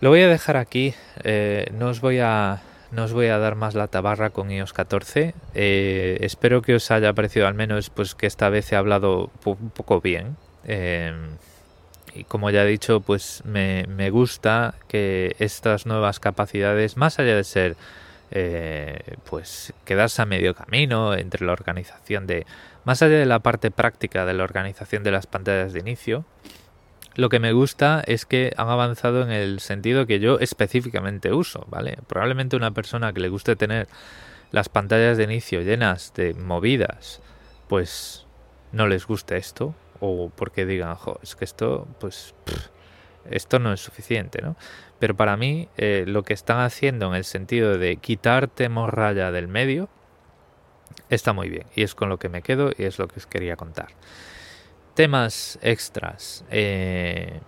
Lo 0.00 0.10
voy 0.10 0.22
a 0.22 0.28
dejar 0.28 0.56
aquí, 0.56 0.94
eh, 1.24 1.70
no 1.72 1.88
os 1.88 2.00
voy 2.00 2.18
a 2.18 2.62
no 2.90 3.04
os 3.04 3.12
voy 3.12 3.26
a 3.26 3.38
dar 3.38 3.54
más 3.54 3.74
la 3.74 3.88
tabarra 3.88 4.30
con 4.30 4.50
iOS 4.50 4.72
14. 4.72 5.34
Eh, 5.54 6.18
espero 6.20 6.62
que 6.62 6.74
os 6.74 6.90
haya 6.90 7.12
parecido 7.12 7.46
al 7.46 7.54
menos 7.54 7.90
pues 7.90 8.14
que 8.14 8.26
esta 8.26 8.48
vez 8.48 8.72
he 8.72 8.76
hablado 8.76 9.30
un 9.44 9.70
poco 9.70 10.00
bien. 10.00 10.36
Eh, 10.64 11.12
y 12.14 12.24
como 12.24 12.50
ya 12.50 12.64
he 12.64 12.66
dicho, 12.66 13.00
pues 13.00 13.42
me, 13.44 13.84
me, 13.88 14.10
gusta 14.10 14.74
que 14.88 15.36
estas 15.38 15.84
nuevas 15.84 16.18
capacidades, 16.18 16.96
más 16.96 17.18
allá 17.18 17.36
de 17.36 17.44
ser 17.44 17.76
eh, 18.32 19.16
pues 19.28 19.72
quedarse 19.84 20.20
a 20.20 20.26
medio 20.26 20.54
camino 20.54 21.14
entre 21.14 21.46
la 21.46 21.52
organización 21.52 22.26
de, 22.26 22.44
más 22.84 23.00
allá 23.02 23.18
de 23.18 23.26
la 23.26 23.38
parte 23.38 23.70
práctica 23.70 24.26
de 24.26 24.34
la 24.34 24.44
organización 24.44 25.04
de 25.04 25.12
las 25.12 25.26
pantallas 25.28 25.72
de 25.72 25.80
inicio, 25.80 26.24
lo 27.16 27.30
que 27.30 27.40
me 27.40 27.52
gusta 27.52 28.02
es 28.06 28.26
que 28.26 28.52
han 28.56 28.68
avanzado 28.68 29.22
en 29.22 29.30
el 29.30 29.60
sentido 29.60 30.06
que 30.06 30.20
yo 30.20 30.38
específicamente 30.38 31.32
uso, 31.32 31.66
¿vale? 31.68 31.98
Probablemente 32.06 32.56
una 32.56 32.72
persona 32.72 33.12
que 33.12 33.20
le 33.20 33.30
guste 33.30 33.56
tener 33.56 33.88
las 34.52 34.68
pantallas 34.68 35.16
de 35.16 35.24
inicio 35.24 35.62
llenas 35.62 36.12
de 36.14 36.34
movidas, 36.34 37.22
pues 37.68 38.26
no 38.72 38.86
les 38.86 39.06
guste 39.06 39.38
esto 39.38 39.74
o 40.00 40.30
porque 40.34 40.66
digan, 40.66 40.94
jo, 40.94 41.18
es 41.22 41.34
que 41.36 41.46
esto, 41.46 41.88
pues, 41.98 42.34
esto 43.30 43.58
no 43.58 43.72
es 43.72 43.80
suficiente, 43.80 44.42
¿no? 44.42 44.56
Pero 44.98 45.16
para 45.16 45.38
mí 45.38 45.68
eh, 45.78 46.04
lo 46.06 46.22
que 46.22 46.34
están 46.34 46.60
haciendo 46.60 47.08
en 47.08 47.14
el 47.14 47.24
sentido 47.24 47.78
de 47.78 47.96
quitarte 47.96 48.68
morralla 48.68 49.32
del 49.32 49.48
medio 49.48 49.88
está 51.08 51.32
muy 51.32 51.48
bien 51.48 51.66
y 51.74 51.82
es 51.82 51.94
con 51.94 52.08
lo 52.08 52.18
que 52.18 52.28
me 52.28 52.42
quedo 52.42 52.72
y 52.76 52.84
es 52.84 52.98
lo 52.98 53.08
que 53.08 53.20
os 53.20 53.26
quería 53.26 53.56
contar. 53.56 53.88
Temas 54.96 55.58
extras. 55.60 56.42
Eh, 56.50 57.40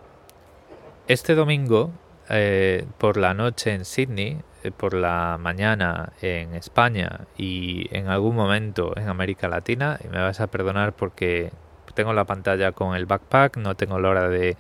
este 1.07 1.35
domingo, 1.35 1.91
eh, 2.29 2.85
por 2.99 3.17
la 3.17 3.33
noche 3.33 3.73
en 3.73 3.87
Sydney, 3.87 4.43
eh, 4.63 4.71
por 4.71 4.93
la 4.93 5.39
mañana 5.41 6.13
en 6.21 6.55
España 6.55 7.21
y 7.39 7.89
en 7.97 8.09
algún 8.09 8.37
momento 8.37 8.93
en 8.99 9.09
América 9.09 9.49
Latina, 9.49 9.99
y 10.05 10.09
me 10.09 10.21
vas 10.21 10.43
a 10.43 10.49
perdonar 10.49 10.93
porque 10.93 11.51
tengo 11.95 12.13
la 12.13 12.27
pantalla 12.27 12.73
con 12.73 12.95
el 12.95 13.07
backpack, 13.07 13.57
no 13.57 13.77
tengo 13.77 13.99
la 13.99 14.11
hora 14.11 14.29
de, 14.29 14.59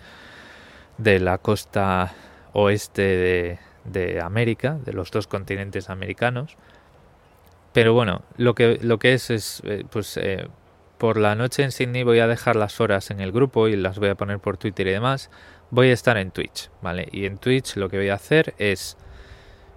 de 0.96 1.20
la 1.20 1.36
costa 1.36 2.14
oeste 2.54 3.02
de, 3.02 3.58
de 3.84 4.22
América, 4.22 4.78
de 4.82 4.94
los 4.94 5.10
dos 5.10 5.26
continentes 5.26 5.90
americanos. 5.90 6.56
Pero 7.74 7.92
bueno, 7.92 8.22
lo 8.38 8.54
que, 8.54 8.78
lo 8.80 8.98
que 8.98 9.12
es 9.12 9.28
es 9.28 9.62
pues 9.90 10.18
por 10.98 11.16
la 11.16 11.34
noche 11.34 11.62
en 11.62 11.72
Sydney 11.72 12.02
voy 12.02 12.18
a 12.18 12.26
dejar 12.26 12.56
las 12.56 12.80
horas 12.80 13.10
en 13.10 13.20
el 13.20 13.32
grupo 13.32 13.68
y 13.68 13.76
las 13.76 13.98
voy 13.98 14.08
a 14.08 14.14
poner 14.16 14.40
por 14.40 14.56
Twitter 14.56 14.86
y 14.88 14.92
demás. 14.92 15.30
Voy 15.70 15.90
a 15.90 15.92
estar 15.92 16.16
en 16.16 16.30
Twitch, 16.30 16.70
¿vale? 16.82 17.08
Y 17.12 17.26
en 17.26 17.38
Twitch 17.38 17.76
lo 17.76 17.88
que 17.88 17.98
voy 17.98 18.08
a 18.08 18.14
hacer 18.14 18.54
es 18.58 18.96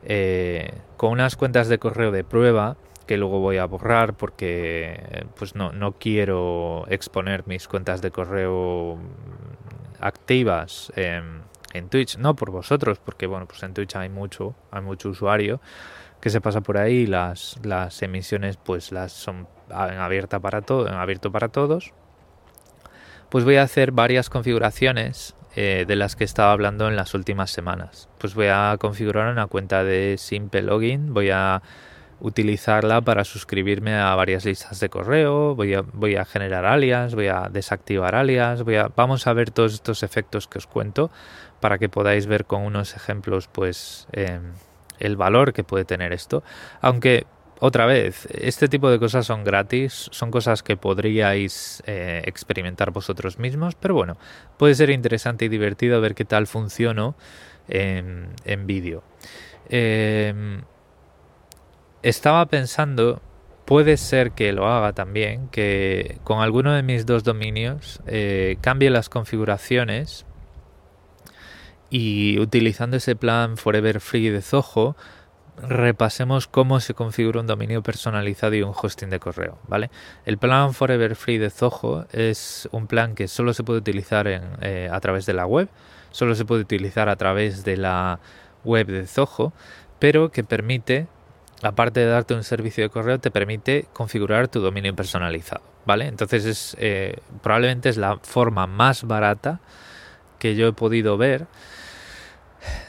eh, 0.03 0.73
con 0.97 1.12
unas 1.12 1.36
cuentas 1.36 1.69
de 1.69 1.77
correo 1.77 2.12
de 2.12 2.23
prueba 2.23 2.75
que 3.05 3.17
luego 3.17 3.39
voy 3.39 3.57
a 3.57 3.65
borrar 3.65 4.15
porque 4.15 5.25
pues 5.38 5.55
no, 5.55 5.71
no 5.73 5.93
quiero 5.93 6.86
exponer 6.88 7.45
mis 7.45 7.67
cuentas 7.67 8.01
de 8.01 8.10
correo 8.10 8.97
activas 9.99 10.91
en, 10.95 11.41
Twitch, 11.89 12.17
no 12.17 12.36
por 12.36 12.51
vosotros, 12.51 12.99
porque 12.99 13.27
bueno, 13.27 13.47
pues 13.47 13.63
en 13.63 13.73
Twitch 13.73 13.95
hay 13.95 14.10
mucho, 14.10 14.55
hay 14.71 14.81
mucho 14.81 15.10
usuario 15.10 15.62
que 16.19 16.29
se 16.29 16.41
pasa 16.41 16.62
por 16.62 16.77
ahí, 16.77 17.05
las, 17.07 17.60
las 17.63 18.01
emisiones 18.01 18.57
pues 18.57 18.91
las 18.91 19.12
son 19.12 19.47
abierta 19.71 20.38
abierto 20.38 21.31
para 21.31 21.49
todos, 21.49 21.93
pues 23.29 23.45
voy 23.45 23.55
a 23.55 23.63
hacer 23.63 23.91
varias 23.91 24.29
configuraciones 24.29 25.36
eh, 25.55 25.86
de 25.88 25.95
las 25.95 26.15
que 26.15 26.23
estaba 26.23 26.51
hablando 26.51 26.88
en 26.88 26.95
las 26.95 27.13
últimas 27.13 27.51
semanas. 27.51 28.10
Pues 28.17 28.36
voy 28.36 28.47
a 28.47 28.77
configurar 28.79 29.31
una 29.31 29.47
cuenta 29.47 29.84
de 29.84 30.15
Simple 30.17 30.62
Login, 30.62 31.13
voy 31.13 31.29
a 31.29 31.62
utilizarla 32.21 33.01
para 33.01 33.23
suscribirme 33.23 33.95
a 33.95 34.13
varias 34.15 34.45
listas 34.45 34.79
de 34.79 34.89
correo, 34.89 35.55
voy 35.55 35.73
a, 35.73 35.81
voy 35.81 36.15
a 36.15 36.23
generar 36.23 36.65
alias, 36.65 37.15
voy 37.15 37.27
a 37.27 37.49
desactivar 37.51 38.15
alias, 38.15 38.63
voy 38.63 38.75
a, 38.75 38.89
vamos 38.95 39.27
a 39.27 39.34
ver 39.34 39.51
todos 39.51 39.73
estos 39.73 40.03
efectos 40.03 40.47
que 40.47 40.60
os 40.60 40.67
cuento 40.67 41.12
para 41.60 41.77
que 41.77 41.89
podáis 41.89 42.27
ver 42.27 42.45
con 42.45 42.62
unos 42.62 42.95
ejemplos 42.95 43.47
pues 43.47 44.07
em, 44.12 44.53
el 44.99 45.17
valor 45.17 45.51
que 45.51 45.63
puede 45.63 45.84
tener 45.84 46.13
esto. 46.13 46.43
Aunque 46.79 47.25
otra 47.63 47.86
vez, 47.86 48.28
este 48.34 48.67
tipo 48.67 48.89
de 48.89 48.97
cosas 48.97 49.28
son 49.28 49.43
gratis, 49.43 50.10
son 50.12 50.32
cosas 50.32 50.63
que 50.63 50.78
podríais 50.78 51.84
eh, 51.86 52.24
experimentar 52.26 52.89
vosotros 52.89 53.38
mismos, 53.38 53.76
pero 53.76 53.93
bueno, 53.93 54.17
puede 54.58 54.74
ser 54.74 54.89
interesante 54.89 55.45
y 55.45 55.47
divertido 55.47 56.02
ver 56.02 56.15
qué 56.15 56.26
tal 56.26 56.47
funciona 56.47 57.13
en, 57.67 58.30
en 58.45 58.65
vídeo. 58.65 59.04
Em, 59.69 60.63
estaba 62.02 62.47
pensando, 62.47 63.21
puede 63.65 63.97
ser 63.97 64.32
que 64.32 64.54
lo 64.54 64.67
haga 64.67 64.93
también, 64.93 65.47
que 65.50 66.17
con 66.24 66.39
alguno 66.39 66.74
de 66.74 66.82
mis 66.82 67.06
dos 67.06 67.24
dominios 67.24 68.02
eh, 68.08 68.58
cambie 68.62 68.89
las 68.89 69.08
configuraciones 69.08 70.26
y 71.91 72.39
utilizando 72.39 72.97
ese 72.97 73.15
plan 73.15 73.56
Forever 73.56 74.00
Free 74.00 74.30
de 74.30 74.41
Zoho, 74.41 74.95
repasemos 75.57 76.47
cómo 76.47 76.79
se 76.79 76.93
configura 76.93 77.39
un 77.39 77.47
dominio 77.47 77.83
personalizado 77.83 78.55
y 78.55 78.63
un 78.63 78.73
hosting 78.75 79.09
de 79.09 79.19
correo, 79.19 79.57
¿vale? 79.67 79.89
El 80.25 80.37
plan 80.37 80.73
Forever 80.73 81.15
Free 81.15 81.37
de 81.37 81.49
Zoho 81.49 82.05
es 82.11 82.67
un 82.71 82.87
plan 82.87 83.15
que 83.15 83.27
solo 83.27 83.53
se 83.53 83.63
puede 83.63 83.79
utilizar 83.79 84.27
eh, 84.27 84.89
a 84.91 84.99
través 84.99 85.25
de 85.25 85.33
la 85.33 85.45
web, 85.45 85.69
solo 86.11 86.35
se 86.35 86.45
puede 86.45 86.61
utilizar 86.61 87.09
a 87.09 87.15
través 87.15 87.63
de 87.63 87.77
la 87.77 88.19
web 88.63 88.87
de 88.87 89.05
Zoho, 89.07 89.53
pero 89.99 90.31
que 90.31 90.43
permite, 90.43 91.07
aparte 91.61 91.99
de 91.99 92.07
darte 92.07 92.33
un 92.33 92.43
servicio 92.43 92.83
de 92.83 92.89
correo, 92.89 93.19
te 93.19 93.29
permite 93.29 93.87
configurar 93.93 94.47
tu 94.47 94.61
dominio 94.61 94.95
personalizado, 94.95 95.63
¿vale? 95.85 96.07
Entonces 96.07 96.45
es 96.45 96.77
eh, 96.79 97.17
probablemente 97.43 97.89
es 97.89 97.97
la 97.97 98.17
forma 98.17 98.67
más 98.67 99.03
barata 99.03 99.59
que 100.39 100.55
yo 100.55 100.67
he 100.67 100.73
podido 100.73 101.17
ver 101.17 101.45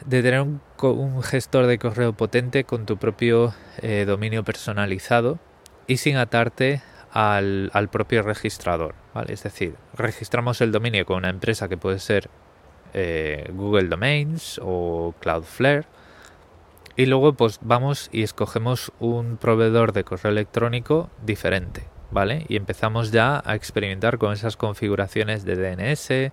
de 0.05 0.23
tener 0.23 0.41
un, 0.41 1.23
gestor 1.23 1.67
de 1.67 1.79
correo 1.79 2.13
potente 2.13 2.65
con 2.65 2.87
tu 2.87 2.97
propio 2.97 3.55
eh, 3.79 4.05
dominio 4.07 4.45
personalizado 4.45 5.39
y 5.87 5.99
sin 5.99 6.17
atarte 6.17 6.83
al, 7.13 7.89
propio 7.91 8.23
registrador. 8.23 8.95
¿vale? 9.15 9.35
Es 9.35 9.43
decir, 9.43 9.75
registramos 9.95 10.61
el 10.61 10.73
dominio 10.73 11.07
con 11.07 11.19
una 11.19 11.31
empresa 11.31 11.69
que 11.69 11.77
puede 11.77 11.99
ser 11.99 12.29
eh, 12.95 13.51
Google 13.53 13.89
Domains 13.89 14.61
o 14.63 15.15
Cloudflare 15.21 15.87
y 16.97 17.07
luego 17.07 17.33
pues 17.35 17.59
vamos 17.63 18.11
y 18.13 18.23
escogemos 18.23 18.93
un 18.99 19.39
proveedor 19.39 19.93
de 19.93 20.05
correo 20.05 20.33
electrónico 20.33 21.11
diferente. 21.25 21.85
¿Vale? 22.11 22.45
Y 22.49 22.57
empezamos 22.57 23.11
ya 23.11 23.43
a 23.43 23.55
experimentar 23.55 24.19
con 24.19 24.35
esas 24.35 24.59
configuraciones 24.59 25.47
de 25.47 25.57
DNS, 25.57 26.31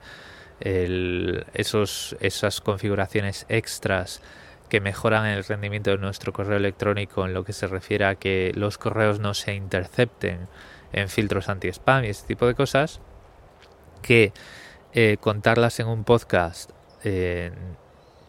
esos, 0.61 2.15
esas 2.19 2.61
configuraciones 2.61 3.45
extras 3.49 4.21
que 4.69 4.81
mejoran 4.81 5.25
el 5.25 5.43
rendimiento 5.43 5.91
de 5.91 5.97
nuestro 5.97 6.31
correo 6.31 6.57
electrónico 6.57 7.25
en 7.25 7.33
lo 7.33 7.43
que 7.43 7.53
se 7.53 7.67
refiere 7.67 8.05
a 8.05 8.15
que 8.15 8.51
los 8.55 8.77
correos 8.77 9.19
no 9.19 9.33
se 9.33 9.55
intercepten 9.55 10.47
en 10.93 11.09
filtros 11.09 11.49
anti-spam 11.49 12.05
y 12.05 12.09
este 12.09 12.27
tipo 12.27 12.45
de 12.45 12.55
cosas, 12.55 13.01
que 14.01 14.31
eh, 14.93 15.17
contarlas 15.19 15.79
en 15.79 15.87
un 15.87 16.03
podcast 16.03 16.71
eh, 17.03 17.51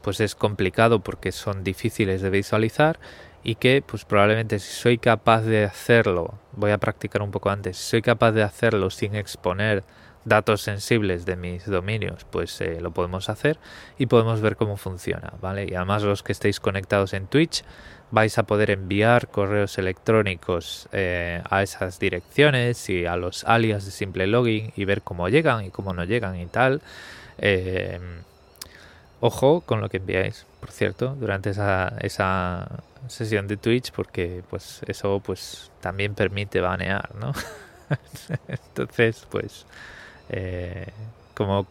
pues 0.03 0.21
es 0.21 0.35
complicado 0.35 1.01
porque 1.01 1.33
son 1.33 1.63
difíciles 1.63 2.23
de 2.23 2.31
visualizar 2.31 2.99
y 3.43 3.55
que 3.55 3.83
pues 3.83 4.05
probablemente 4.05 4.59
si 4.59 4.73
soy 4.73 4.99
capaz 4.99 5.43
de 5.43 5.65
hacerlo, 5.65 6.39
voy 6.53 6.71
a 6.71 6.79
practicar 6.79 7.23
un 7.23 7.31
poco 7.31 7.51
antes, 7.51 7.77
si 7.77 7.91
soy 7.91 8.03
capaz 8.03 8.33
de 8.33 8.43
hacerlo 8.43 8.91
sin 8.91 9.15
exponer 9.15 9.85
datos 10.25 10.63
sensibles 10.63 11.25
de 11.25 11.37
mis 11.37 11.67
dominios, 11.67 12.27
pues 12.31 12.61
eh, 12.61 12.81
lo 12.81 12.91
podemos 12.91 13.29
hacer 13.29 13.59
y 13.99 14.07
podemos 14.07 14.41
ver 14.41 14.57
cómo 14.57 14.77
funciona, 14.77 15.33
¿vale? 15.41 15.67
Y 15.69 15.75
además 15.75 16.03
los 16.03 16.23
que 16.23 16.33
estéis 16.33 16.61
conectados 16.61 17.15
en 17.15 17.27
Twitch 17.27 17.65
vais 18.11 18.37
a 18.39 18.43
poder 18.43 18.71
enviar 18.71 19.29
correos 19.29 19.79
electrónicos 19.79 20.89
eh, 20.93 21.43
a 21.49 21.63
esas 21.63 21.99
direcciones 21.99 22.89
y 22.91 23.07
a 23.07 23.17
los 23.17 23.45
alias 23.45 23.85
de 23.85 23.93
simple 23.93 24.27
login 24.27 24.73
y 24.77 24.85
ver 24.85 25.03
cómo 25.03 25.29
llegan 25.29 25.65
y 25.65 25.71
cómo 25.71 25.95
no 25.95 26.05
llegan 26.05 26.37
y 26.37 26.47
tal. 26.47 26.83
Em, 27.39 28.23
ojo 29.21 29.63
con 29.63 29.81
lo 29.81 29.89
que 29.89 29.99
enviáis, 29.99 30.45
por 30.59 30.71
cierto, 30.71 31.15
durante 31.19 31.51
esa, 31.51 31.95
esa 32.01 32.83
sesión 33.09 33.47
de 33.47 33.57
Twitch, 33.57 33.93
porque 33.93 34.43
pues 34.51 34.81
eso 34.87 35.21
pues 35.25 35.71
también 35.81 36.15
permite 36.15 36.61
banear, 36.61 37.15
¿no? 37.15 37.33
Entonces, 38.49 39.27
pues 39.31 39.67
eh, 40.31 40.87
como, 41.35 41.67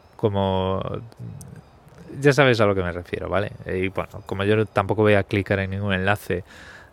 ya 2.19 2.33
sabes 2.33 2.59
a 2.59 2.65
lo 2.65 2.75
que 2.75 2.83
me 2.83 2.91
refiero, 2.91 3.29
¿vale? 3.29 3.51
Y 3.65 3.87
bueno, 3.89 4.21
como 4.25 4.43
yo 4.43 4.65
tampoco 4.65 5.01
voy 5.01 5.13
a 5.13 5.23
clicar 5.23 5.59
en 5.59 5.71
ningún 5.71 5.93
enlace 5.93 6.43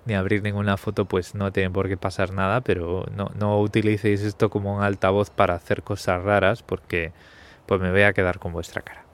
ni 0.04 0.14
abrir 0.14 0.42
ninguna 0.42 0.76
foto, 0.76 1.04
pues 1.04 1.34
no 1.34 1.52
tiene 1.52 1.70
por 1.70 1.88
qué 1.88 1.96
pasar 1.96 2.32
nada, 2.32 2.60
pero 2.60 3.06
no, 3.14 3.30
no 3.38 3.60
utilicéis 3.60 4.22
esto 4.22 4.50
como 4.50 4.76
un 4.76 4.82
altavoz 4.82 5.30
para 5.30 5.54
hacer 5.54 5.82
cosas 5.82 6.22
raras 6.22 6.62
porque 6.62 7.12
pues 7.66 7.80
me 7.80 7.90
voy 7.90 8.02
a 8.02 8.12
quedar 8.12 8.38
con 8.38 8.52
vuestra 8.52 8.82
cara. 8.82 9.06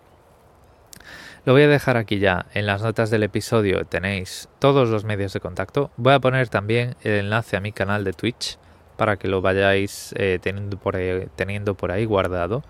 Lo 1.44 1.54
voy 1.54 1.62
a 1.62 1.68
dejar 1.68 1.96
aquí 1.96 2.18
ya. 2.18 2.46
En 2.54 2.66
las 2.66 2.82
notas 2.82 3.10
del 3.10 3.24
episodio 3.24 3.84
tenéis 3.84 4.48
todos 4.58 4.88
los 4.90 5.04
medios 5.04 5.32
de 5.32 5.40
contacto. 5.40 5.90
Voy 5.96 6.12
a 6.12 6.20
poner 6.20 6.48
también 6.48 6.94
el 7.02 7.12
enlace 7.14 7.56
a 7.56 7.60
mi 7.60 7.72
canal 7.72 8.04
de 8.04 8.12
Twitch 8.12 8.58
para 9.02 9.16
que 9.16 9.26
lo 9.26 9.40
vayáis 9.42 10.14
eh, 10.16 10.38
teniendo, 10.40 10.76
por 10.76 10.94
ahí, 10.94 11.26
teniendo 11.34 11.74
por 11.74 11.90
ahí 11.90 12.04
guardado. 12.04 12.62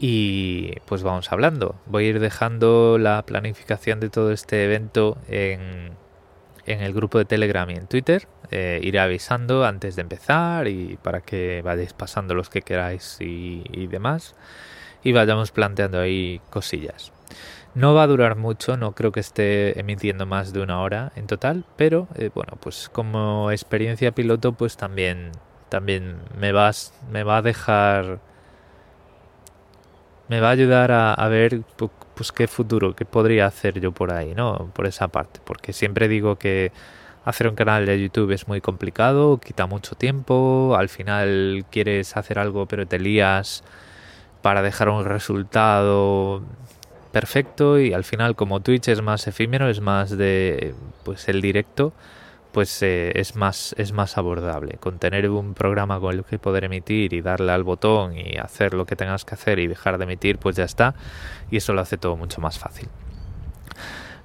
Y 0.00 0.72
pues 0.86 1.02
vamos 1.02 1.30
hablando. 1.32 1.74
Voy 1.84 2.06
a 2.06 2.08
ir 2.08 2.18
dejando 2.18 2.96
la 2.96 3.20
planificación 3.26 4.00
de 4.00 4.08
todo 4.08 4.32
este 4.32 4.64
evento 4.64 5.18
en, 5.28 5.90
en 6.64 6.80
el 6.80 6.94
grupo 6.94 7.18
de 7.18 7.26
Telegram 7.26 7.68
y 7.68 7.74
en 7.74 7.86
Twitter. 7.86 8.26
Eh, 8.50 8.80
iré 8.82 9.00
avisando 9.00 9.66
antes 9.66 9.96
de 9.96 10.00
empezar 10.00 10.66
y 10.66 10.96
para 11.02 11.20
que 11.20 11.60
vayáis 11.62 11.92
pasando 11.92 12.34
los 12.34 12.48
que 12.48 12.62
queráis 12.62 13.18
y, 13.20 13.86
demás. 13.88 14.34
Y 15.02 15.12
vayamos 15.12 15.50
planteando 15.50 16.00
ahí 16.00 16.40
cosillas. 16.48 17.12
No 17.74 17.92
va 17.92 18.04
a 18.04 18.06
durar 18.06 18.36
mucho, 18.36 18.76
no 18.76 18.92
creo 18.92 19.10
que 19.10 19.20
esté 19.20 19.78
emitiendo 19.80 20.26
más 20.26 20.52
de 20.52 20.62
una 20.62 20.80
hora 20.80 21.10
en 21.16 21.26
total, 21.26 21.64
pero 21.76 22.06
eh, 22.14 22.30
bueno, 22.32 22.52
pues 22.60 22.88
como 22.88 23.50
experiencia 23.50 24.12
piloto, 24.12 24.52
pues 24.52 24.76
también, 24.76 25.32
también 25.68 26.18
me, 26.38 26.52
vas, 26.52 26.94
me 27.10 27.24
va 27.24 27.38
a 27.38 27.42
dejar 27.42 28.20
me 30.28 30.40
va 30.40 30.48
a 30.48 30.52
ayudar 30.52 30.90
a, 30.92 31.28
ver 31.28 31.62
pues 32.14 32.32
qué 32.32 32.46
futuro, 32.48 32.94
qué 32.94 33.04
podría 33.04 33.46
hacer 33.46 33.80
yo 33.80 33.92
por 33.92 34.12
ahí, 34.12 34.34
¿no? 34.34 34.70
Por 34.74 34.86
esa 34.86 35.08
parte, 35.08 35.40
porque 35.44 35.72
siempre 35.72 36.08
digo 36.08 36.36
que 36.36 36.72
hacer 37.24 37.48
un 37.48 37.54
canal 37.54 37.86
de 37.86 38.00
YouTube 38.00 38.30
es 38.32 38.48
muy 38.48 38.60
complicado, 38.60 39.38
quita 39.38 39.66
mucho 39.66 39.96
tiempo, 39.96 40.76
al 40.78 40.88
final 40.88 41.66
quieres 41.70 42.16
hacer 42.16 42.38
algo 42.38 42.66
pero 42.66 42.86
te 42.86 42.98
lías 42.98 43.64
para 44.42 44.62
dejar 44.62 44.88
un 44.90 45.04
resultado 45.04 46.42
perfecto 47.14 47.78
y 47.78 47.92
al 47.92 48.02
final 48.02 48.34
como 48.34 48.58
Twitch 48.58 48.88
es 48.88 49.00
más 49.00 49.28
efímero, 49.28 49.70
es 49.70 49.80
más 49.80 50.10
de 50.10 50.74
pues 51.04 51.28
el 51.28 51.40
directo, 51.40 51.92
pues 52.50 52.82
eh, 52.82 53.12
es 53.14 53.36
más 53.36 53.72
es 53.78 53.92
más 53.92 54.18
abordable. 54.18 54.78
Con 54.80 54.98
tener 54.98 55.30
un 55.30 55.54
programa 55.54 56.00
con 56.00 56.12
el 56.12 56.24
que 56.24 56.40
poder 56.40 56.64
emitir 56.64 57.14
y 57.14 57.20
darle 57.20 57.52
al 57.52 57.62
botón 57.62 58.18
y 58.18 58.36
hacer 58.36 58.74
lo 58.74 58.84
que 58.84 58.96
tengas 58.96 59.24
que 59.24 59.36
hacer 59.36 59.60
y 59.60 59.68
dejar 59.68 59.96
de 59.96 60.04
emitir 60.04 60.38
pues 60.38 60.56
ya 60.56 60.64
está. 60.64 60.96
Y 61.52 61.58
eso 61.58 61.72
lo 61.72 61.82
hace 61.82 61.98
todo 61.98 62.16
mucho 62.16 62.40
más 62.40 62.58
fácil. 62.58 62.88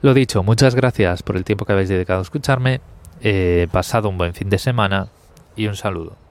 Lo 0.02 0.15
dicho 0.15 0.41
muchas 0.41 0.73
gracias 0.73 1.21
por 1.21 1.38
el 1.38 1.43
tiempo 1.43 1.65
que 1.65 1.73
habéis 1.73 1.89
dedicado 1.89 2.19
a 2.19 2.23
escucharme. 2.23 2.82
He 3.21 3.67
pasado 3.71 4.10
un 4.10 4.17
buen 4.17 4.34
fin 4.34 4.49
de 4.49 4.58
semana 4.58 5.10
y 5.56 5.67
un 5.67 5.75
saludo 5.75 6.29